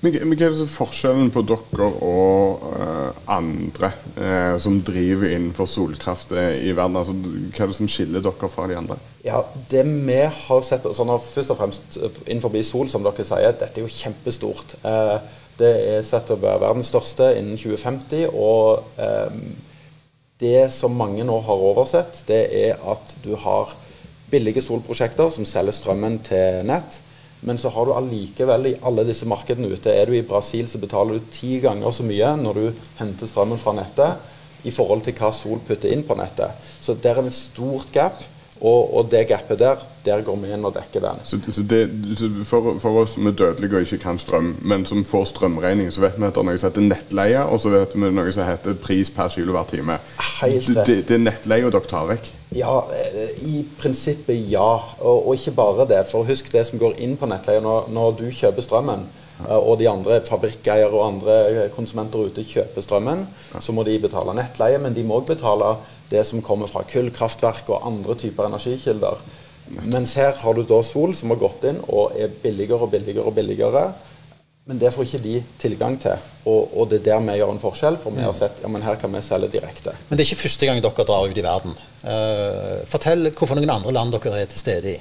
Men, 0.00 0.16
men 0.28 0.36
Hva 0.36 0.50
er 0.50 0.68
forskjellen 0.68 1.30
på 1.32 1.42
dere 1.48 1.86
og 2.04 2.64
uh, 2.68 2.99
andre 3.30 3.92
eh, 4.16 4.56
som 4.62 4.78
driver 4.86 5.28
innenfor 5.30 5.68
solkraft 5.70 6.32
uh, 6.36 6.52
i 6.56 6.72
verden? 6.76 6.98
Altså, 7.00 7.14
hva 7.14 7.64
er 7.64 7.72
det 7.72 7.78
som 7.78 7.90
skiller 7.90 8.24
dere 8.24 8.50
fra 8.52 8.68
de 8.70 8.78
andre? 8.78 8.98
Ja, 9.24 9.42
Det 9.70 9.84
vi 9.86 10.20
har 10.24 10.62
sett 10.66 10.88
sånn, 10.96 11.12
Først 11.24 11.54
og 11.54 11.58
fremst 11.58 11.98
innenfor 12.26 12.54
sol, 12.66 12.88
som 12.92 13.04
dere 13.06 13.26
sier, 13.26 13.52
dette 13.52 13.80
er 13.80 13.86
jo 13.86 13.92
kjempestort. 13.92 14.76
det 15.60 15.72
er 15.92 16.06
sett 16.06 16.24
til 16.26 16.38
å 16.38 16.40
være 16.40 16.62
verdens 16.62 16.88
største 16.88 17.34
innen 17.36 17.58
2050. 17.60 18.30
og 18.32 18.86
det 20.40 20.70
som 20.72 20.96
mange 20.96 21.24
nå 21.24 21.36
har 21.44 21.66
oversett, 21.68 22.22
det 22.26 22.46
er 22.62 22.78
at 22.80 23.14
du 23.20 23.34
har 23.36 23.74
billige 24.30 24.62
solprosjekter 24.64 25.28
som 25.34 25.44
selger 25.44 25.76
strømmen 25.76 26.16
til 26.24 26.64
nett 26.64 27.02
men 27.40 27.58
så 27.58 27.70
har 27.72 27.86
du 27.86 27.94
allikevel 27.96 28.66
i 28.68 28.76
alle 28.84 29.04
disse 29.08 29.28
markedene 29.28 29.70
ute 29.72 29.92
Er 29.94 30.10
du 30.10 30.16
i 30.16 30.26
Brasil, 30.26 30.68
så 30.68 30.80
betaler 30.80 31.16
du 31.16 31.30
ti 31.32 31.56
ganger 31.62 31.94
så 31.94 32.04
mye 32.04 32.34
når 32.36 32.58
du 32.58 32.82
henter 32.98 33.30
strømmen 33.30 33.60
fra 33.60 33.72
nettet, 33.76 34.28
i 34.68 34.72
forhold 34.74 35.06
til 35.06 35.16
hva 35.16 35.30
Sol 35.32 35.62
putter 35.64 35.88
inn 35.88 36.04
på 36.04 36.16
nettet. 36.18 36.52
Så 36.84 36.92
der 36.92 37.16
er 37.16 37.24
det 37.24 37.32
et 37.32 37.38
stort 37.38 37.88
gap. 37.94 38.20
Og, 38.60 38.96
og, 38.96 39.06
det 39.10 39.22
gapet 39.28 39.58
der, 39.58 39.76
der 40.04 40.20
går 40.20 40.36
vi 40.36 40.50
inn 40.52 40.64
og 40.68 40.74
dekker 40.76 41.00
den. 41.00 41.20
Så, 41.24 41.38
så 41.48 41.62
det, 41.64 41.78
så 42.18 42.28
for, 42.44 42.74
for, 42.82 42.98
oss 43.00 43.14
som 43.16 43.28
er 43.30 43.32
dødelige 43.32 43.76
og 43.76 43.86
ikke 43.86 43.98
kan 44.02 44.18
strøm, 44.20 44.50
men 44.60 44.84
som 44.86 45.00
får 45.04 45.30
strømregning, 45.30 45.88
så 45.92 46.02
vet 46.04 46.18
vi 46.18 46.26
at 46.28 46.36
det 46.36 46.42
er 46.42 46.48
noe 46.50 46.60
som 46.60 46.68
heter 46.68 46.84
nettleie, 46.84 47.40
og 47.40 47.62
så 47.62 47.72
vet 47.72 47.96
vi 47.96 48.10
noe 48.12 48.34
som 48.36 48.44
heter 48.44 48.76
pris 48.82 49.08
per 49.16 49.32
kilowattime. 49.32 49.96
Helt 50.42 50.68
rett. 50.76 50.90
Det, 50.90 50.98
det 51.08 51.16
er 51.16 51.22
nettleie 51.24 51.70
dere 51.72 51.88
tar 51.88 52.10
vekk? 52.10 52.28
Ja, 52.58 52.74
eh, 52.92 53.30
i 53.48 53.62
prinsippet 53.80 54.42
ja. 54.50 54.68
Og, 54.98 55.16
og, 55.16 55.32
ikke 55.38 55.56
bare 55.56 55.86
det. 55.88 56.02
For 56.10 56.28
husk 56.28 56.50
det 56.52 56.66
som 56.68 56.82
går 56.82 56.98
inn 57.00 57.16
på 57.16 57.28
nettleie 57.30 57.62
når, 57.64 57.88
når 57.94 58.18
du 58.18 58.26
kjøper 58.28 58.66
strømmen 58.66 59.06
eh, 59.46 59.56
og 59.56 59.78
de 59.80 59.88
andre 59.88 60.18
fabrikkeiere 60.28 60.90
og 60.90 61.06
andre 61.06 61.70
konsumenter 61.72 62.28
ute 62.28 62.44
kjøper 62.44 62.84
strømmen, 62.84 63.24
så 63.56 63.72
må 63.72 63.86
de 63.88 63.96
betale 64.04 64.36
nettleie, 64.36 64.82
men 64.82 64.92
de 64.92 65.06
må 65.06 65.22
òg 65.22 65.32
betale 65.32 65.78
det 66.10 66.24
som 66.28 66.42
kommer 66.44 66.70
fra 66.70 66.82
kullkraftverk 66.90 67.70
og 67.70 67.86
andre 67.86 68.16
typer 68.18 68.48
energikilder. 68.48 69.22
Mens 69.86 70.16
her 70.18 70.34
har 70.40 70.56
du 70.56 70.64
da 70.66 70.80
sol 70.82 71.14
som 71.14 71.30
har 71.30 71.38
gått 71.40 71.66
inn 71.70 71.78
og 71.86 72.16
er 72.18 72.32
billigere 72.42 72.86
og 72.86 72.90
billigere 72.90 73.26
og 73.26 73.36
billigere. 73.36 73.84
Men 74.68 74.78
det 74.78 74.90
får 74.94 75.06
ikke 75.06 75.22
de 75.24 75.36
tilgang 75.58 75.96
til. 75.98 76.18
Og, 76.44 76.74
og 76.76 76.90
det 76.90 77.00
er 77.00 77.06
der 77.08 77.22
vi 77.24 77.38
gjør 77.40 77.54
en 77.54 77.62
forskjell. 77.62 77.96
For 78.02 78.14
vi 78.14 78.26
har 78.26 78.34
sett 78.36 78.60
ja, 78.62 78.70
men 78.70 78.84
her 78.84 78.98
kan 79.00 79.14
vi 79.14 79.22
selge 79.24 79.48
direkte. 79.54 79.94
Men 80.08 80.18
det 80.18 80.24
er 80.24 80.30
ikke 80.30 80.44
første 80.44 80.68
gang 80.68 80.82
dere 80.84 81.06
drar 81.08 81.30
ut 81.30 81.40
i 81.40 81.46
verden. 81.46 81.78
Uh, 82.04 82.82
fortell 82.90 83.30
hvorfor 83.30 83.58
noen 83.58 83.72
andre 83.78 83.94
land 83.96 84.14
dere 84.14 84.42
er 84.42 84.50
til 84.50 84.62
stede 84.62 84.94
i. 84.94 85.00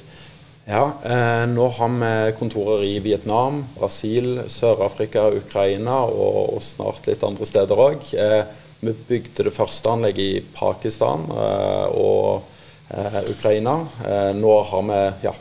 Ja, 0.69 0.83
eh, 1.01 1.47
Nå 1.49 1.65
har 1.73 1.89
vi 1.89 2.33
kontorer 2.37 2.83
i 2.85 2.99
Vietnam, 3.01 3.63
Brasil, 3.73 4.43
Sør-Afrika, 4.53 5.23
Ukraina 5.33 6.03
og, 6.05 6.35
og, 6.53 6.59
snart 6.61 7.09
litt 7.09 7.23
andre 7.25 7.47
steder 7.49 7.81
òg. 7.87 8.05
Eh, 8.13 8.43
vi 8.79 8.93
bygde 8.93 9.45
det 9.47 9.53
første 9.53 9.91
anlegget 9.91 10.39
i 10.39 10.41
Pakistan 10.55 11.25
eh, 11.33 11.99
og 11.99 12.45
eh, 12.93 13.21
Ukraina. 13.31 13.75
Eh, 14.05 14.31
nå 14.37 14.53
har 14.69 14.85
vi 14.87 14.99
ja, 15.25 15.33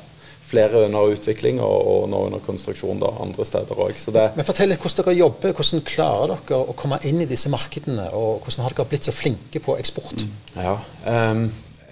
flere 0.49 0.83
under 0.87 1.13
utvikling 1.15 1.61
og, 1.63 1.79
og 1.93 2.09
nå 2.11 2.25
under 2.31 2.43
konstruksjon 2.45 3.01
da, 3.03 3.13
andre 3.23 3.47
steder 3.47 3.79
òg. 3.85 3.95
Men 4.35 4.49
Fortell 4.49 4.73
litt 4.73 4.83
hvordan 4.83 5.07
dere 5.07 5.17
jobber. 5.21 5.55
Hvordan 5.55 5.87
klarer 5.87 6.35
dere 6.35 6.61
å 6.65 6.77
komme 6.79 7.01
inn 7.09 7.23
i 7.23 7.31
disse 7.31 7.53
markedene? 7.53 8.11
Og 8.19 8.43
hvordan 8.43 8.67
har 8.67 8.77
dere 8.77 8.91
blitt 8.91 9.09
så 9.09 9.15
flinke 9.15 9.63
på 9.63 9.79
eksport? 9.79 10.25
Mm. 10.25 10.37
Ja, 10.59 10.77
um, 11.07 11.49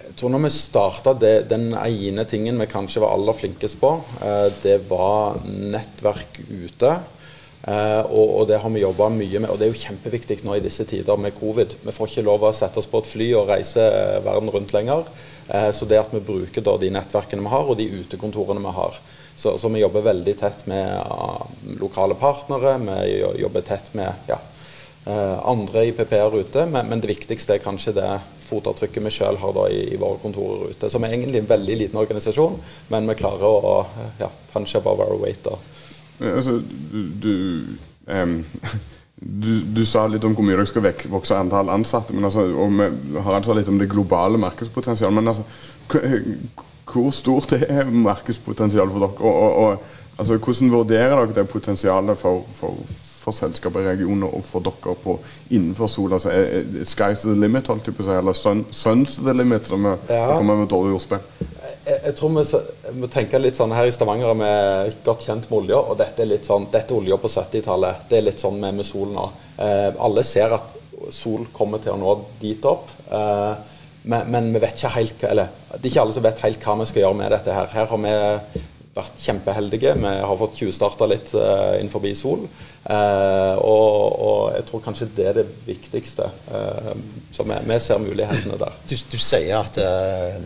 jeg 0.07 0.15
tror 0.17 0.33
når 0.33 0.47
vi 0.47 0.51
starta, 0.55 1.13
Den 1.13 1.75
ene 1.77 2.25
tingen 2.25 2.59
vi 2.63 2.67
kanskje 2.71 3.03
var 3.05 3.13
aller 3.13 3.37
flinkest 3.37 3.79
på, 3.79 3.91
uh, 4.23 4.49
det 4.63 4.81
var 4.89 5.43
nettverk 5.47 6.41
ute. 6.49 6.97
Uh, 7.67 8.07
og, 8.15 8.29
og, 8.31 8.43
det 8.47 8.61
har 8.63 8.71
vi 8.71 8.85
jobba 8.85 9.09
mye 9.11 9.41
med. 9.43 9.51
Og 9.51 9.59
det 9.59 9.67
er 9.67 9.73
jo 9.73 9.81
kjempeviktig 9.81 10.39
nå 10.47 10.55
i 10.55 10.63
disse 10.63 10.87
tider 10.87 11.19
med 11.19 11.35
covid. 11.35 11.75
Vi 11.83 11.95
får 11.95 12.13
ikke 12.13 12.27
lov 12.29 12.45
å 12.47 12.53
sette 12.55 12.79
oss 12.79 12.87
på 12.91 13.01
et 13.03 13.11
fly 13.11 13.33
og 13.41 13.51
reise 13.51 13.83
uh, 13.83 14.21
verden 14.23 14.53
rundt 14.55 14.75
lenger. 14.77 15.09
Uh, 15.51 15.73
så 15.75 15.89
det 15.91 15.99
at 15.99 16.15
vi 16.15 16.23
bruker 16.23 16.63
da, 16.63 16.77
de 16.79 16.93
nettverkene 16.95 17.43
vi 17.43 17.51
har, 17.51 17.67
og 17.67 17.81
de 17.81 17.89
utekontorene 17.91 18.63
vi 18.63 18.75
har. 18.79 19.01
Så, 19.37 19.57
så 19.59 19.71
vi 19.75 19.83
jobber 19.83 20.07
veldig 20.07 20.37
tett 20.39 20.63
med 20.71 21.75
lokale 21.83 22.15
partnere. 22.17 22.79
Vi 22.87 23.19
jobber 23.43 23.67
tett 23.67 23.91
med 23.99 24.31
ja, 24.31 24.39
andre 25.45 25.83
IPP-er 25.91 26.39
ute. 26.39 26.65
Men, 26.71 26.89
men, 26.89 27.03
det 27.03 27.11
viktigste 27.11 27.59
er 27.59 27.61
kanskje 27.61 27.93
det 27.99 28.09
fotavtrykket 28.47 29.05
vi 29.05 29.13
sjøl 29.13 29.37
har 29.43 29.53
da 29.53 29.67
i, 29.69 29.83
i, 29.91 29.99
våre 30.01 30.23
kontorer 30.23 30.73
ute. 30.73 30.89
Som 30.89 31.05
er 31.05 31.13
egentlig 31.13 31.43
en 31.43 31.51
veldig 31.51 31.77
liten 31.83 32.01
organisasjon, 32.01 32.57
men 32.95 33.11
vi 33.11 33.19
klarer 33.21 33.61
å 33.61 33.77
ja, 34.23 34.31
punch 34.55 34.79
above 34.81 35.05
our 35.05 35.21
weight. 35.21 35.45
da. 35.45 35.59
Altså, 36.21 36.63
du, 36.93 37.01
du, 37.23 37.33
um, 38.13 38.45
du, 39.43 39.51
du, 39.77 39.85
sa 39.87 40.07
litt 40.09 40.25
om 40.25 40.35
hvor 40.37 40.47
mye 40.47 40.57
dere 40.57 40.69
skal 40.69 40.87
vokse 41.13 41.37
antall 41.37 41.73
ansatte. 41.73 42.15
Men 42.17 42.29
altså, 42.29 42.47
og 42.53 42.73
vi 42.73 43.23
har 43.23 43.39
altså 43.39 43.57
litt 43.57 43.69
om 43.73 43.81
det 43.81 43.91
globale 43.93 44.41
markedspotensialet. 44.41 45.15
Men 45.15 45.35
altså, 45.35 45.45
hvor 46.87 47.11
stort 47.11 47.53
er 47.53 47.91
markedspotensialet 47.91 48.93
for 48.93 49.07
dere? 49.07 49.19
Og, 49.19 49.43
og, 49.43 49.57
og 49.65 50.19
altså, 50.19 50.37
hvordan 50.37 50.73
vurderer 50.73 51.17
dere 51.17 51.35
det 51.41 51.49
potensialet 51.49 52.19
for, 52.19 52.45
for, 52.53 52.79
for 53.21 53.37
selskaper 53.37 53.81
i 53.81 53.89
regionen 53.91 54.29
og 54.29 54.45
for 54.45 54.65
dere 54.65 54.97
på 55.05 55.19
innenfor 55.51 55.87
sola? 55.93 56.21
Altså, 56.21 56.31
er, 56.31 56.63
er 56.63 56.89
sky's 56.89 57.27
the 57.27 57.35
limit, 57.41 57.69
holdt 57.69 57.89
jeg 57.89 57.97
på 57.97 58.07
å 58.07 58.09
si, 58.09 58.17
eller 58.17 58.39
sun, 58.39 58.65
sun's 58.73 59.21
the 59.21 59.35
limit, 59.37 59.69
som 59.69 59.85
vi 59.85 59.97
ja. 60.09 60.37
kommer 60.37 60.63
med 60.63 60.73
dårlig 60.73 60.97
ordspill? 60.97 61.25
Jeg, 61.87 62.01
jeg, 62.03 62.15
tror 62.19 62.33
vi 62.35 62.95
må 63.01 63.09
tenke 63.13 63.41
litt 63.41 63.59
sånn 63.59 63.75
Her 63.77 63.89
i 63.89 63.95
Stavanger 63.95 64.33
er 64.33 64.41
vi 64.41 64.95
godt 65.07 65.27
kjent 65.29 65.47
med 65.51 65.59
olja, 65.61 65.79
og 65.79 65.99
dette 66.01 66.25
er 66.25 66.33
litt 66.33 66.49
sånn, 66.49 66.69
dette 66.73 66.93
er 66.93 66.99
olja 66.99 67.19
på 67.23 67.31
70-tallet. 67.31 68.07
Det 68.11 68.19
er 68.19 68.27
litt 68.27 68.43
sånn 68.43 68.59
med, 68.63 68.81
med 68.81 68.89
sol 68.89 69.13
nå. 69.15 69.27
Eh, 69.63 69.91
alle 70.09 70.27
ser 70.27 70.57
at 70.57 70.75
sol 71.15 71.47
kommer 71.55 71.83
til 71.83 71.95
å 71.95 72.01
nå 72.01 72.15
dit 72.41 72.67
opp. 72.67 72.91
Eh, 73.07 73.75
men, 74.07 74.31
men, 74.31 74.53
vi 74.55 74.63
vet 74.63 74.79
ikke 74.79 74.95
helt 74.97 75.27
eller 75.27 75.53
det 75.73 75.81
er 75.81 75.91
ikke 75.91 76.03
alle 76.05 76.15
som 76.15 76.27
vet 76.27 76.43
helt 76.47 76.67
hva 76.67 76.77
vi 76.81 76.89
skal 76.91 77.03
gjøre 77.05 77.21
med 77.21 77.33
dette. 77.35 77.55
her. 77.55 77.71
Her 77.73 77.89
har 77.91 78.03
vi 78.03 78.65
vært 78.97 79.19
kjempeheldige. 79.21 79.95
Vi 79.99 80.13
har 80.29 80.39
fått 80.41 80.61
tjuvstarta 80.61 81.09
litt 81.11 81.33
uh, 81.37 81.75
innenfor 81.77 82.07
sol. 82.17 82.47
Uh, 82.87 83.59
og, 83.59 84.15
og, 84.15 84.39
jeg 84.55 84.67
tror 84.71 84.85
kanskje 84.87 85.09
det 85.19 85.27
er 85.27 85.41
det 85.41 85.47
viktigste. 85.67 86.31
Uh, 86.49 86.95
så 87.35 87.45
vi, 87.45 87.59
vi, 87.67 87.81
ser 87.83 88.01
mulighetene 88.01 88.61
der. 88.63 88.79
Du, 88.89 88.95
du 89.11 89.19
sier 89.21 89.59
at 89.59 89.83
uh, 89.83 90.39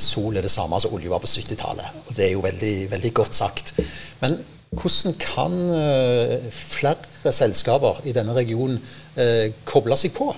sol 0.00 0.36
er 0.36 0.44
det 0.44 0.52
samme 0.52 0.78
som 0.80 0.92
olje 0.96 1.10
var 1.10 1.22
på 1.22 1.30
70-tallet. 1.30 2.00
Det 2.12 2.26
er 2.26 2.32
jo 2.34 2.42
veldig, 2.44 2.74
veldig, 2.90 3.12
godt 3.16 3.36
sagt. 3.38 3.72
Men 4.20 4.38
hvordan 4.70 5.16
kan 5.18 5.56
eh, 5.74 6.46
flere 6.54 7.32
selskaper 7.34 8.02
i 8.06 8.14
denne 8.14 8.36
regionen 8.36 8.78
eh, 9.18 9.50
koble 9.66 9.96
seg 9.98 10.14
på? 10.14 10.30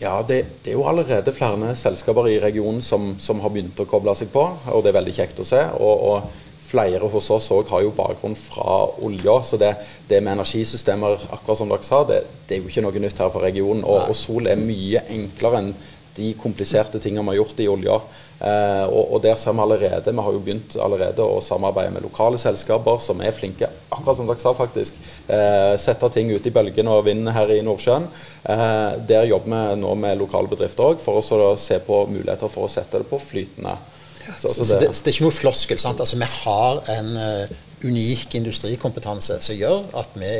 Ja, 0.00 0.18
det, 0.26 0.38
det, 0.64 0.72
er 0.72 0.78
jo 0.78 0.86
allerede 0.88 1.34
flere 1.36 1.74
selskaper 1.76 2.28
i 2.28 2.40
regionen 2.40 2.82
som, 2.82 3.14
som, 3.20 3.40
har 3.44 3.52
begynt 3.52 3.80
å 3.80 3.88
koble 3.88 4.14
seg 4.16 4.32
på, 4.32 4.42
og 4.72 4.82
det 4.82 4.92
er 4.92 4.98
veldig 4.98 5.14
kjekt 5.16 5.40
å 5.40 5.46
se. 5.46 5.60
Og, 5.78 6.04
og 6.08 6.50
flere 6.72 7.08
hos 7.12 7.28
oss 7.34 7.50
òg 7.52 7.68
har 7.72 7.84
jo 7.84 7.94
bakgrunn 7.96 8.36
fra 8.38 8.82
olja. 9.04 9.38
Så 9.44 9.58
det, 9.60 9.74
det, 10.08 10.20
med 10.20 10.38
energisystemer, 10.38 11.28
akkurat 11.36 11.60
som 11.60 11.72
dere 11.72 11.88
sa, 11.88 12.02
det, 12.08 12.22
det, 12.46 12.56
er 12.56 12.62
jo 12.62 12.72
ikke 12.72 12.84
noe 12.86 13.04
nytt 13.04 13.20
her 13.20 13.32
for 13.32 13.44
regionen. 13.44 13.84
Og, 13.84 14.12
og 14.12 14.16
sol 14.18 14.48
er 14.50 14.60
mye 14.60 15.04
enklere 15.12 15.62
enn 15.62 15.74
de 16.16 16.32
kompliserte 16.36 17.00
tingene 17.00 17.24
vi 17.24 17.32
har 17.32 17.40
gjort 17.40 17.60
i 17.62 17.68
olja. 17.72 17.96
Eh, 18.42 18.84
og, 18.88 19.12
og, 19.14 19.18
der 19.22 19.36
ser 19.38 19.54
vi 19.54 19.62
allerede, 19.62 20.12
vi 20.12 20.24
har 20.26 20.34
jo 20.34 20.42
begynt 20.42 20.74
allerede 20.82 21.22
å 21.24 21.38
samarbeide 21.44 21.94
med 21.94 22.04
lokale 22.04 22.40
selskaper 22.42 22.98
som 23.04 23.22
er 23.22 23.34
flinke, 23.36 23.68
akkurat 23.88 24.18
som 24.18 24.28
dere 24.28 24.42
sa 24.42 24.52
faktisk. 24.56 24.98
Eh, 25.30 25.74
sette 25.80 26.10
ting 26.12 26.32
ut 26.32 26.48
i 26.48 26.54
bølgene 26.54 26.92
og 26.92 27.06
vinden 27.06 27.30
her 27.32 27.52
i 27.54 27.62
Nordsjøen. 27.64 28.08
Eh, 28.42 28.98
der 29.08 29.30
jobber 29.30 29.52
vi 29.52 29.80
nå 29.84 29.94
med 30.02 30.20
lokale 30.20 30.50
bedrifter 30.50 30.90
òg, 30.90 31.04
for 31.04 31.22
å 31.22 31.54
se 31.60 31.78
på 31.86 32.04
muligheter 32.10 32.52
for 32.52 32.66
å 32.66 32.72
sette 32.72 33.00
det 33.00 33.08
på 33.10 33.20
flytende. 33.22 33.76
Så, 34.22 34.48
så, 34.48 34.62
det, 34.62 34.66
så, 34.66 34.78
det, 34.78 34.90
det, 34.90 35.06
er 35.06 35.14
ikke 35.14 35.26
noe 35.26 35.34
floskel. 35.34 35.80
sant? 35.82 36.02
Altså, 36.02 36.18
Vi 36.18 36.28
har 36.30 36.82
en 36.94 37.08
uh, 37.18 37.56
unik 37.82 38.36
industrikompetanse 38.38 39.40
som 39.42 39.58
gjør 39.58 39.88
at 39.98 40.14
vi 40.14 40.34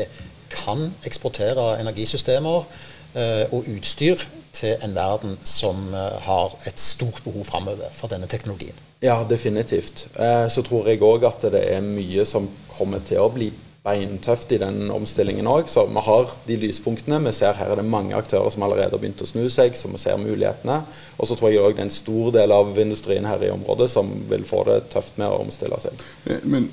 kan 0.53 0.91
eksportere 1.07 1.73
energisystemer 1.81 2.67
og 3.13 3.67
utstyr 3.69 4.23
til 4.53 4.81
en 4.85 4.95
verden 4.95 5.35
som 5.45 5.87
uh, 5.93 6.15
har 6.25 6.55
et 6.69 6.79
stort 6.81 7.21
behov 7.25 7.45
framover 7.45 7.93
for 7.93 8.09
denne 8.09 8.29
teknologien. 8.29 8.77
Ja, 9.03 9.19
definitivt. 9.29 10.07
så 10.49 10.61
tror 10.63 10.87
jeg 10.87 11.01
òg 11.03 11.25
at 11.27 11.41
det 11.51 11.63
er 11.73 11.81
mye 11.83 12.23
som 12.25 12.47
kommer 12.71 13.01
til 13.03 13.19
å 13.19 13.27
bli 13.33 13.49
beintøft 13.83 14.51
i 14.55 14.59
den 14.61 14.87
omstillingen 14.91 15.47
òg. 15.49 15.67
Så 15.67 15.85
vi 15.89 16.03
har 16.05 16.29
de 16.47 16.57
lyspunktene. 16.61 17.19
Vi 17.25 17.33
ser 17.35 17.57
her 17.57 17.73
er 17.73 17.81
det 17.81 17.85
mange 17.87 18.15
aktører 18.15 18.51
som 18.53 18.63
allerede 18.63 18.95
har 18.95 19.01
begynt 19.01 19.23
å 19.23 19.27
snu 19.27 19.43
seg, 19.51 19.75
som 19.79 19.97
ser 19.99 20.19
mulighetene. 20.21 20.79
Og 21.17 21.27
så 21.27 21.35
tror 21.35 21.51
jeg 21.51 21.63
òg 21.63 21.75
det 21.75 21.83
er 21.83 21.89
en 21.89 21.97
stor 21.97 22.31
del 22.35 22.55
av 22.55 22.79
industrien 22.79 23.27
her 23.27 23.43
i 23.43 23.51
området 23.51 23.89
som 23.91 24.13
vil 24.31 24.47
få 24.47 24.63
det 24.69 24.85
tøft 24.93 25.19
med 25.19 25.27
å 25.27 25.41
omstille 25.43 25.79
seg. 25.83 26.05
Men 26.43 26.71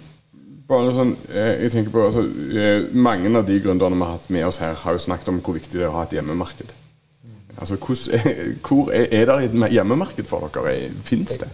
bare 0.71 0.95
sånn, 0.95 1.17
eh, 1.29 1.55
jeg 1.65 1.75
tenker 1.75 1.95
på, 1.95 2.05
altså, 2.07 2.25
eh, 2.55 2.89
Mange 2.95 3.33
av 3.37 3.47
de 3.47 3.59
gründerne 3.61 3.99
vi 3.99 4.07
har 4.07 4.17
hatt 4.17 4.31
med 4.31 4.47
oss 4.47 4.61
her, 4.63 4.75
har 4.75 4.97
jo 4.97 5.03
snakket 5.03 5.29
om 5.33 5.41
hvor 5.41 5.59
viktig 5.59 5.79
det 5.79 5.87
er 5.87 5.91
å 5.91 5.99
ha 5.99 6.05
et 6.07 6.15
hjemmemarked. 6.17 6.73
Altså, 7.59 7.77
hvor 7.77 8.93
er, 8.93 9.09
er 9.11 9.27
det 9.27 9.51
et 9.51 9.73
hjemmemarked 9.73 10.29
for 10.31 10.51
dere? 10.55 10.91
Finnes 11.05 11.41
det? 11.41 11.49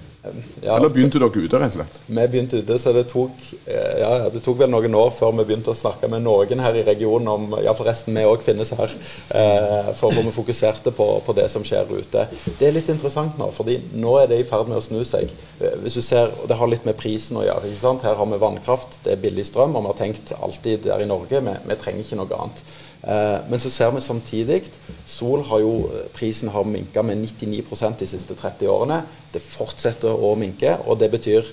Ja, 0.60 0.76
Eller 0.76 0.90
begynte 0.90 1.20
dere 1.22 1.30
ute, 1.30 1.58
rett 1.60 1.74
og 1.74 1.78
slett? 1.78 1.98
Vi 2.06 2.24
begynte 2.30 2.58
ute, 2.58 2.78
så 2.82 2.92
det 2.94 3.04
tok, 3.10 3.42
eh, 3.70 3.98
ja, 4.00 4.10
det 4.32 4.42
tok 4.42 4.58
vel 4.58 4.70
noen 4.72 4.96
år 4.98 5.12
før 5.14 5.34
vi 5.38 5.44
begynte 5.46 5.70
å 5.70 5.78
snakke 5.78 6.08
med 6.10 6.24
noen 6.24 6.62
her 6.62 6.78
i 6.78 6.84
regionen 6.86 7.28
om 7.30 7.56
Ja, 7.62 7.74
forresten, 7.78 8.16
vi 8.16 8.26
òg 8.26 8.42
finnes 8.44 8.72
her. 8.76 8.94
Eh, 9.30 9.92
for 9.98 10.14
hvor 10.14 10.26
vi 10.26 10.34
fokuserte 10.34 10.92
på, 10.96 11.06
på, 11.26 11.36
det 11.36 11.46
som 11.52 11.64
skjer 11.66 11.90
ute. 11.92 12.26
Det 12.58 12.68
er 12.68 12.74
litt 12.74 12.90
interessant 12.92 13.38
nå, 13.38 13.50
fordi 13.54 13.78
nå 13.94 14.16
er 14.22 14.32
det 14.32 14.40
i 14.42 14.48
ferd 14.48 14.70
med 14.70 14.80
å 14.80 14.84
snu 14.84 15.04
seg. 15.06 15.30
Eh, 15.60 15.78
hvis 15.84 15.98
du 15.98 16.02
ser, 16.02 16.32
og 16.42 16.48
Det 16.50 16.58
har 16.58 16.72
litt 16.72 16.88
med 16.88 16.98
prisen 16.98 17.38
å 17.38 17.46
gjøre. 17.46 17.70
ikke 17.70 17.84
sant? 17.84 18.02
Her 18.06 18.18
har 18.18 18.32
vi 18.32 18.42
vannkraft, 18.42 18.98
det 19.04 19.14
er 19.14 19.22
billig 19.22 19.46
strøm, 19.46 19.76
og 19.76 19.86
vi 19.86 19.92
har 19.92 20.00
tenkt 20.02 20.34
alltid 20.40 20.90
der 20.90 21.04
i 21.04 21.08
Norge 21.08 21.40
vi, 21.40 21.56
vi 21.70 21.80
trenger 21.80 22.02
ikke 22.02 22.20
noe 22.20 22.42
annet. 22.42 22.66
Eh, 23.06 23.38
men 23.50 23.60
så 23.62 23.70
ser 23.70 23.92
vi 23.94 24.00
samtidig 24.02 24.64
Sol 25.06 25.44
har 25.46 25.60
jo 25.62 25.90
prisen 26.14 26.48
har 26.50 26.66
minka 26.66 27.02
med 27.02 27.16
99 27.16 27.62
de 28.00 28.06
siste 28.06 28.34
30 28.34 28.68
årene. 28.68 29.02
Det 29.32 29.42
fortsetter 29.42 30.10
å 30.10 30.34
minke, 30.34 30.76
og 30.86 30.98
det 30.98 31.10
betyr 31.10 31.46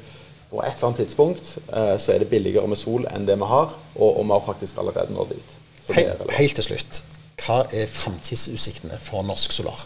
på 0.49 0.61
et 0.61 0.75
eller 0.75 0.87
annet 0.87 1.01
tidspunkt 1.03 1.57
eh, 1.73 1.97
så 1.97 2.13
er 2.13 2.19
det 2.19 2.29
billigere 2.29 2.67
med 2.67 2.77
sol 2.77 3.05
enn 3.09 3.25
det 3.25 3.37
vi 3.37 3.49
har, 3.49 3.73
og, 3.95 4.09
og 4.19 4.25
vi 4.25 4.33
har 4.33 4.43
faktisk 4.45 4.77
allerede 4.77 5.13
nådd 5.13 5.33
dit. 5.33 5.55
Helt, 5.93 6.25
helt, 6.31 6.55
til 6.55 6.63
slutt, 6.63 7.03
hva 7.43 7.63
er 7.73 7.89
framtidsutsiktene 7.89 8.99
for 9.01 9.25
Norsk 9.27 9.51
Solar? 9.51 9.81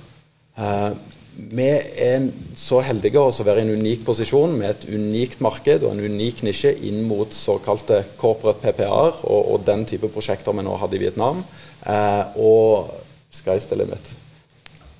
Vi 1.38 1.65
er 1.70 2.32
så 2.58 2.79
heldige 2.82 3.22
å 3.22 3.29
være 3.46 3.62
i 3.62 3.67
en 3.67 3.75
unik 3.77 4.08
posisjon 4.08 4.56
med 4.58 4.72
et 4.72 4.86
unikt 4.89 5.41
marked 5.46 5.84
og 5.86 5.91
en 5.94 6.01
unik 6.01 6.41
nisje 6.48 6.72
inn 6.89 7.03
mot 7.06 7.29
såkalte 7.34 8.00
corporate 8.17 8.63
PPA-er 8.63 9.20
og, 9.22 9.51
og, 9.53 9.60
den 9.67 9.86
type 9.86 10.10
prosjekter 10.10 10.56
vi 10.58 10.65
nå 10.65 10.74
hadde 10.82 10.98
i 10.98 11.03
Vietnam. 11.03 11.44
Eh, 11.86 12.39
og 12.41 12.89
sky's 13.29 13.70
the 13.70 13.77
limit. 13.77 14.10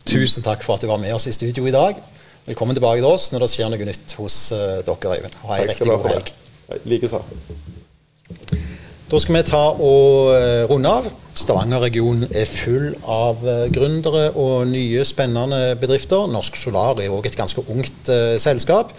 Tusen 0.06 0.46
takk 0.46 0.62
for 0.62 0.78
at 0.78 0.86
du 0.86 0.92
var 0.92 1.02
med 1.02 1.16
oss 1.18 1.26
i 1.26 1.34
studio 1.34 1.66
i 1.66 1.74
dag. 1.74 1.98
Velkommen 2.48 2.78
tilbake 2.78 3.02
til 3.02 3.10
oss 3.10 3.32
når 3.34 3.44
det 3.44 3.52
skjer 3.56 3.74
noe 3.74 3.88
nytt 3.90 4.14
hos 4.22 4.36
uh, 4.56 4.78
dere, 4.86 5.18
Øyvind. 5.18 5.42
Ha 5.42 5.58
en 5.58 5.72
riktig 5.72 5.90
god 5.90 6.06
helg. 6.14 6.30
Likeså. 6.88 7.20
Da 9.10 9.20
skal 9.20 9.40
vi 9.40 9.42
ta 9.50 9.64
og 9.74 10.36
eh, 10.36 10.64
runde 10.70 10.92
av. 10.92 11.10
Stavanger-regionen 11.38 12.32
er 12.34 12.50
full 12.50 12.96
av 13.06 13.44
eh, 13.46 13.68
gründere 13.74 14.32
og 14.40 14.68
nye, 14.72 15.04
spennende 15.06 15.76
bedrifter. 15.80 16.26
Norsk 16.32 16.58
Solar 16.58 16.98
er 16.98 17.14
òg 17.14 17.30
et 17.30 17.38
ganske 17.38 17.62
ungt 17.70 18.10
eh, 18.10 18.38
selskap. 18.42 18.96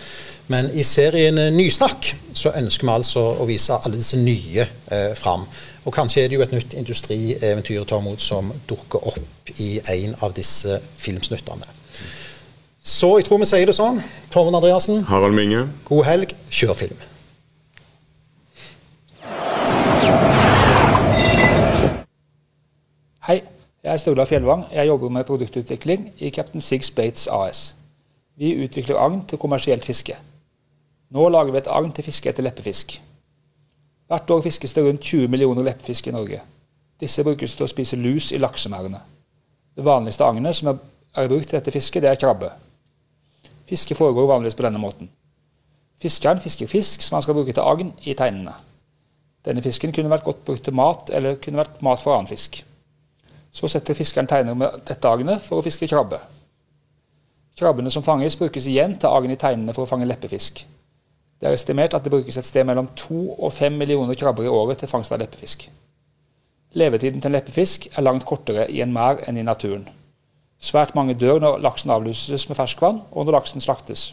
Men 0.48 0.70
i 0.72 0.84
serien 0.86 1.36
Nysnakk 1.52 2.12
så 2.38 2.54
ønsker 2.56 2.86
vi 2.86 2.94
altså 2.94 3.24
å 3.42 3.48
vise 3.48 3.76
alle 3.82 3.98
disse 3.98 4.20
nye 4.20 4.64
eh, 4.64 5.10
fram. 5.18 5.48
Og 5.84 5.94
kanskje 5.94 6.24
er 6.24 6.30
det 6.30 6.38
jo 6.38 6.46
et 6.46 6.54
nytt 6.54 6.78
industrieventyr 6.78 7.84
Tormod, 7.90 8.22
som 8.22 8.54
dukker 8.70 9.10
opp 9.10 9.52
i 9.58 9.74
en 9.98 10.14
av 10.22 10.32
disse 10.38 10.78
filmsnuttene. 10.96 11.68
Så 12.88 13.16
jeg 13.18 13.26
tror 13.28 13.42
vi 13.42 13.50
sier 13.50 13.68
det 13.68 13.76
sånn. 13.76 13.98
Tormod 14.32 14.56
Andreassen. 14.62 15.02
Harald 15.10 15.36
Minge. 15.36 15.66
God 15.90 16.06
helg. 16.08 16.38
Kjør 16.54 16.76
film. 16.86 17.08
Hei, 23.28 23.42
jeg 23.84 23.92
er 23.92 23.96
Sturla 24.00 24.24
Fjellvang. 24.24 24.62
Jeg 24.72 24.88
jobber 24.88 25.08
med 25.12 25.24
produktutvikling 25.28 26.12
i 26.16 26.30
Captain 26.30 26.60
Six 26.60 26.90
Bates 26.90 27.26
AS. 27.28 27.76
Vi 28.40 28.54
utvikler 28.64 28.96
agn 28.96 29.18
til 29.28 29.38
kommersielt 29.38 29.84
fiske. 29.84 30.14
Nå 31.12 31.26
lager 31.28 31.52
vi 31.52 31.58
et 31.60 31.66
agn 31.68 31.92
til 31.92 32.06
fiske 32.06 32.30
etter 32.30 32.46
leppefisk. 32.46 32.94
Hvert 34.08 34.30
år 34.30 34.40
fiskes 34.46 34.72
det 34.72 34.84
rundt 34.86 35.04
20 35.04 35.28
millioner 35.28 35.66
leppefisk 35.66 36.08
i 36.08 36.14
Norge. 36.16 36.40
Disse 37.00 37.24
brukes 37.26 37.56
til 37.56 37.66
å 37.66 37.68
spise 37.68 37.98
lus 38.00 38.30
i 38.32 38.40
laksemerdene. 38.40 39.02
Det 39.76 39.84
vanligste 39.84 40.24
agnet 40.24 40.56
som 40.56 40.72
er 40.72 41.28
brukt 41.28 41.50
til 41.50 41.58
dette 41.58 41.76
fisket, 41.76 42.02
det 42.02 42.10
er 42.14 42.22
krabbe. 42.22 42.48
Fiske 43.68 43.94
foregår 43.94 44.30
vanligvis 44.32 44.56
på 44.56 44.64
denne 44.64 44.80
måten. 44.80 45.12
Fiskeren 46.00 46.40
fisker 46.40 46.72
fisk 46.72 47.04
som 47.04 47.20
han 47.20 47.28
skal 47.28 47.36
bruke 47.36 47.52
til 47.52 47.68
agn 47.74 47.92
i 48.08 48.16
teinene. 48.16 48.56
Denne 49.44 49.60
fisken 49.68 49.92
kunne 49.92 50.16
vært 50.16 50.24
godt 50.24 50.42
brukt 50.48 50.64
til 50.64 50.80
mat, 50.80 51.12
eller 51.12 51.36
kunne 51.36 51.60
vært 51.60 51.84
mat 51.84 52.00
for 52.00 52.16
annen 52.16 52.32
fisk. 52.32 52.62
Så 53.52 53.68
setter 53.68 53.96
fiskeren 53.96 54.28
teiner 54.28 54.54
med 54.54 54.82
dette 54.88 55.08
agnet 55.08 55.42
for 55.44 55.58
å 55.58 55.64
fiske 55.64 55.88
krabbe. 55.90 56.20
Krabbene 57.58 57.90
som 57.90 58.04
fanges, 58.06 58.36
brukes 58.38 58.68
igjen 58.70 58.94
til 59.00 59.10
agn 59.10 59.34
i 59.34 59.38
teinene 59.40 59.74
for 59.74 59.82
å 59.82 59.90
fange 59.90 60.06
leppefisk. 60.06 60.62
Det 61.38 61.46
er 61.48 61.54
estimert 61.54 61.94
at 61.94 62.04
det 62.04 62.12
brukes 62.12 62.36
et 62.38 62.46
sted 62.46 62.66
mellom 62.66 62.90
to 62.98 63.32
og 63.34 63.52
fem 63.54 63.74
millioner 63.78 64.18
krabber 64.18 64.46
i 64.46 64.52
året 64.52 64.82
til 64.82 64.90
fangst 64.90 65.14
av 65.14 65.22
leppefisk. 65.22 65.68
Levetiden 66.78 67.22
til 67.22 67.30
en 67.30 67.38
leppefisk 67.38 67.88
er 67.94 68.04
langt 68.04 68.26
kortere 68.28 68.68
i 68.70 68.82
en 68.84 68.92
merd 68.94 69.24
enn 69.26 69.38
i 69.38 69.46
naturen. 69.46 69.86
Svært 70.58 70.94
mange 70.98 71.14
dør 71.14 71.38
når 71.42 71.60
laksen 71.62 71.90
avluses 71.94 72.48
med 72.50 72.58
ferskvann, 72.58 73.02
og 73.10 73.26
når 73.26 73.38
laksen 73.38 73.62
slaktes. 73.62 74.10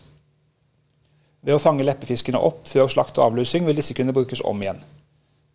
Ved 1.45 1.57
å 1.57 1.61
fange 1.61 1.85
leppefiskene 1.85 2.41
opp 2.41 2.63
før 2.69 2.87
slakt 2.89 3.17
og 3.19 3.31
avlusing 3.31 3.65
vil 3.65 3.77
disse 3.77 3.93
kunne 3.97 4.13
brukes 4.13 4.41
om 4.45 4.61
igjen. 4.61 4.81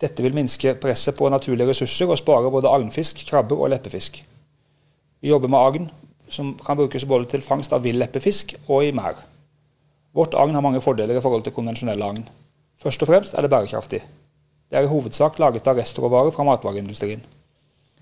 Dette 0.00 0.24
vil 0.24 0.34
minske 0.36 0.74
presset 0.80 1.16
på 1.16 1.28
naturlige 1.28 1.68
ressurser 1.68 2.08
og 2.08 2.18
spare 2.18 2.50
både 2.52 2.70
agnfisk, 2.72 3.20
krabber 3.28 3.60
og 3.60 3.68
leppefisk. 3.74 4.22
Vi 5.20 5.28
jobber 5.28 5.52
med 5.52 5.58
agn, 5.58 5.90
som 6.28 6.54
kan 6.66 6.78
brukes 6.78 7.04
både 7.04 7.28
til 7.28 7.44
fangst 7.44 7.74
av 7.76 7.84
vill 7.84 8.00
leppefisk 8.00 8.54
og 8.66 8.86
i 8.86 8.94
merd. 8.96 9.20
Vårt 10.16 10.34
agn 10.34 10.56
har 10.56 10.64
mange 10.64 10.80
fordeler 10.80 11.18
i 11.18 11.22
forhold 11.22 11.44
til 11.44 11.52
konvensjonelle 11.52 12.06
agn. 12.06 12.24
Først 12.80 13.02
og 13.04 13.10
fremst 13.10 13.34
er 13.34 13.44
det 13.44 13.50
bærekraftig. 13.52 14.00
Det 14.70 14.78
er 14.78 14.86
i 14.86 14.90
hovedsak 14.90 15.38
laget 15.38 15.68
av 15.68 15.76
restråvarer 15.76 16.32
fra 16.32 16.46
matvareindustrien. 16.48 17.20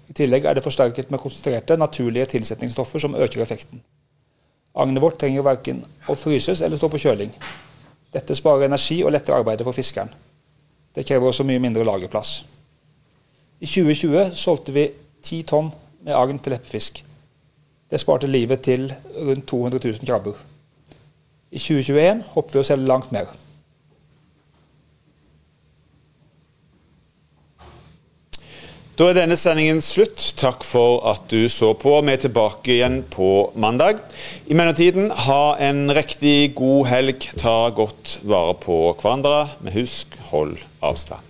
I 0.08 0.14
tillegg 0.16 0.46
er 0.46 0.54
det 0.54 0.64
forsterket 0.64 1.11
med 1.11 1.20
konsentrerte, 1.20 1.76
naturlige 1.76 2.30
tilsetningsstoffer 2.37 3.02
som 3.02 3.16
øker 3.16 3.42
effekten. 3.42 3.82
Agnet 4.76 5.02
vårt 5.02 5.18
trenger 5.18 5.42
verken 5.42 5.82
å 6.06 6.14
fryses 6.14 6.62
eller 6.62 6.78
stå 6.78 6.88
på 6.92 7.00
kjøling. 7.02 7.32
Dette 8.14 8.37
sparer 8.38 8.68
energi 8.68 9.02
og 9.02 9.12
letter 9.12 9.34
arbeidet 9.34 9.66
for 9.66 9.76
fiskeren. 9.76 10.12
Det 10.94 11.07
krever 11.07 11.29
også 11.29 11.46
mye 11.46 11.62
mindre 11.62 11.85
lagerplass. 11.87 12.44
I 13.61 13.66
2020 13.66 14.37
solgte 14.38 14.74
vi 14.74 14.87
10 15.22 15.42
tonn 15.51 15.72
med 16.07 16.14
agn 16.14 16.38
til 16.38 16.55
leppefisk. 16.55 17.03
Det 17.90 18.01
sparte 18.01 18.31
livet 18.31 18.62
til 18.62 18.92
rundt 19.16 19.46
200 19.48 19.81
000 19.85 20.07
krabber. 20.07 20.38
I 21.51 21.59
2021 21.59 22.24
håper 22.35 22.53
vi 22.53 22.61
å 22.61 22.66
selge 22.68 22.88
langt 22.88 23.12
mer. 23.12 23.33
Da 28.98 29.06
er 29.06 29.14
denne 29.14 29.37
sendingen 29.38 29.78
slutt. 29.78 30.18
Takk 30.40 30.64
for 30.66 31.04
at 31.06 31.28
du 31.30 31.44
så 31.46 31.68
på. 31.78 31.92
Vi 32.02 32.16
er 32.16 32.18
tilbake 32.24 32.72
igjen 32.74 32.96
på 33.06 33.52
mandag. 33.54 34.00
I 34.50 34.58
mellomtiden, 34.58 35.12
ha 35.28 35.54
en 35.62 35.87
riktig 35.94 36.56
god 36.58 36.90
helg. 36.90 37.30
Ta 37.38 37.70
godt 37.70 38.18
vare 38.26 38.58
på 38.58 38.80
hverandre. 38.98 39.52
Men 39.62 39.78
husk, 39.78 40.18
hold 40.32 40.58
avstand. 40.82 41.27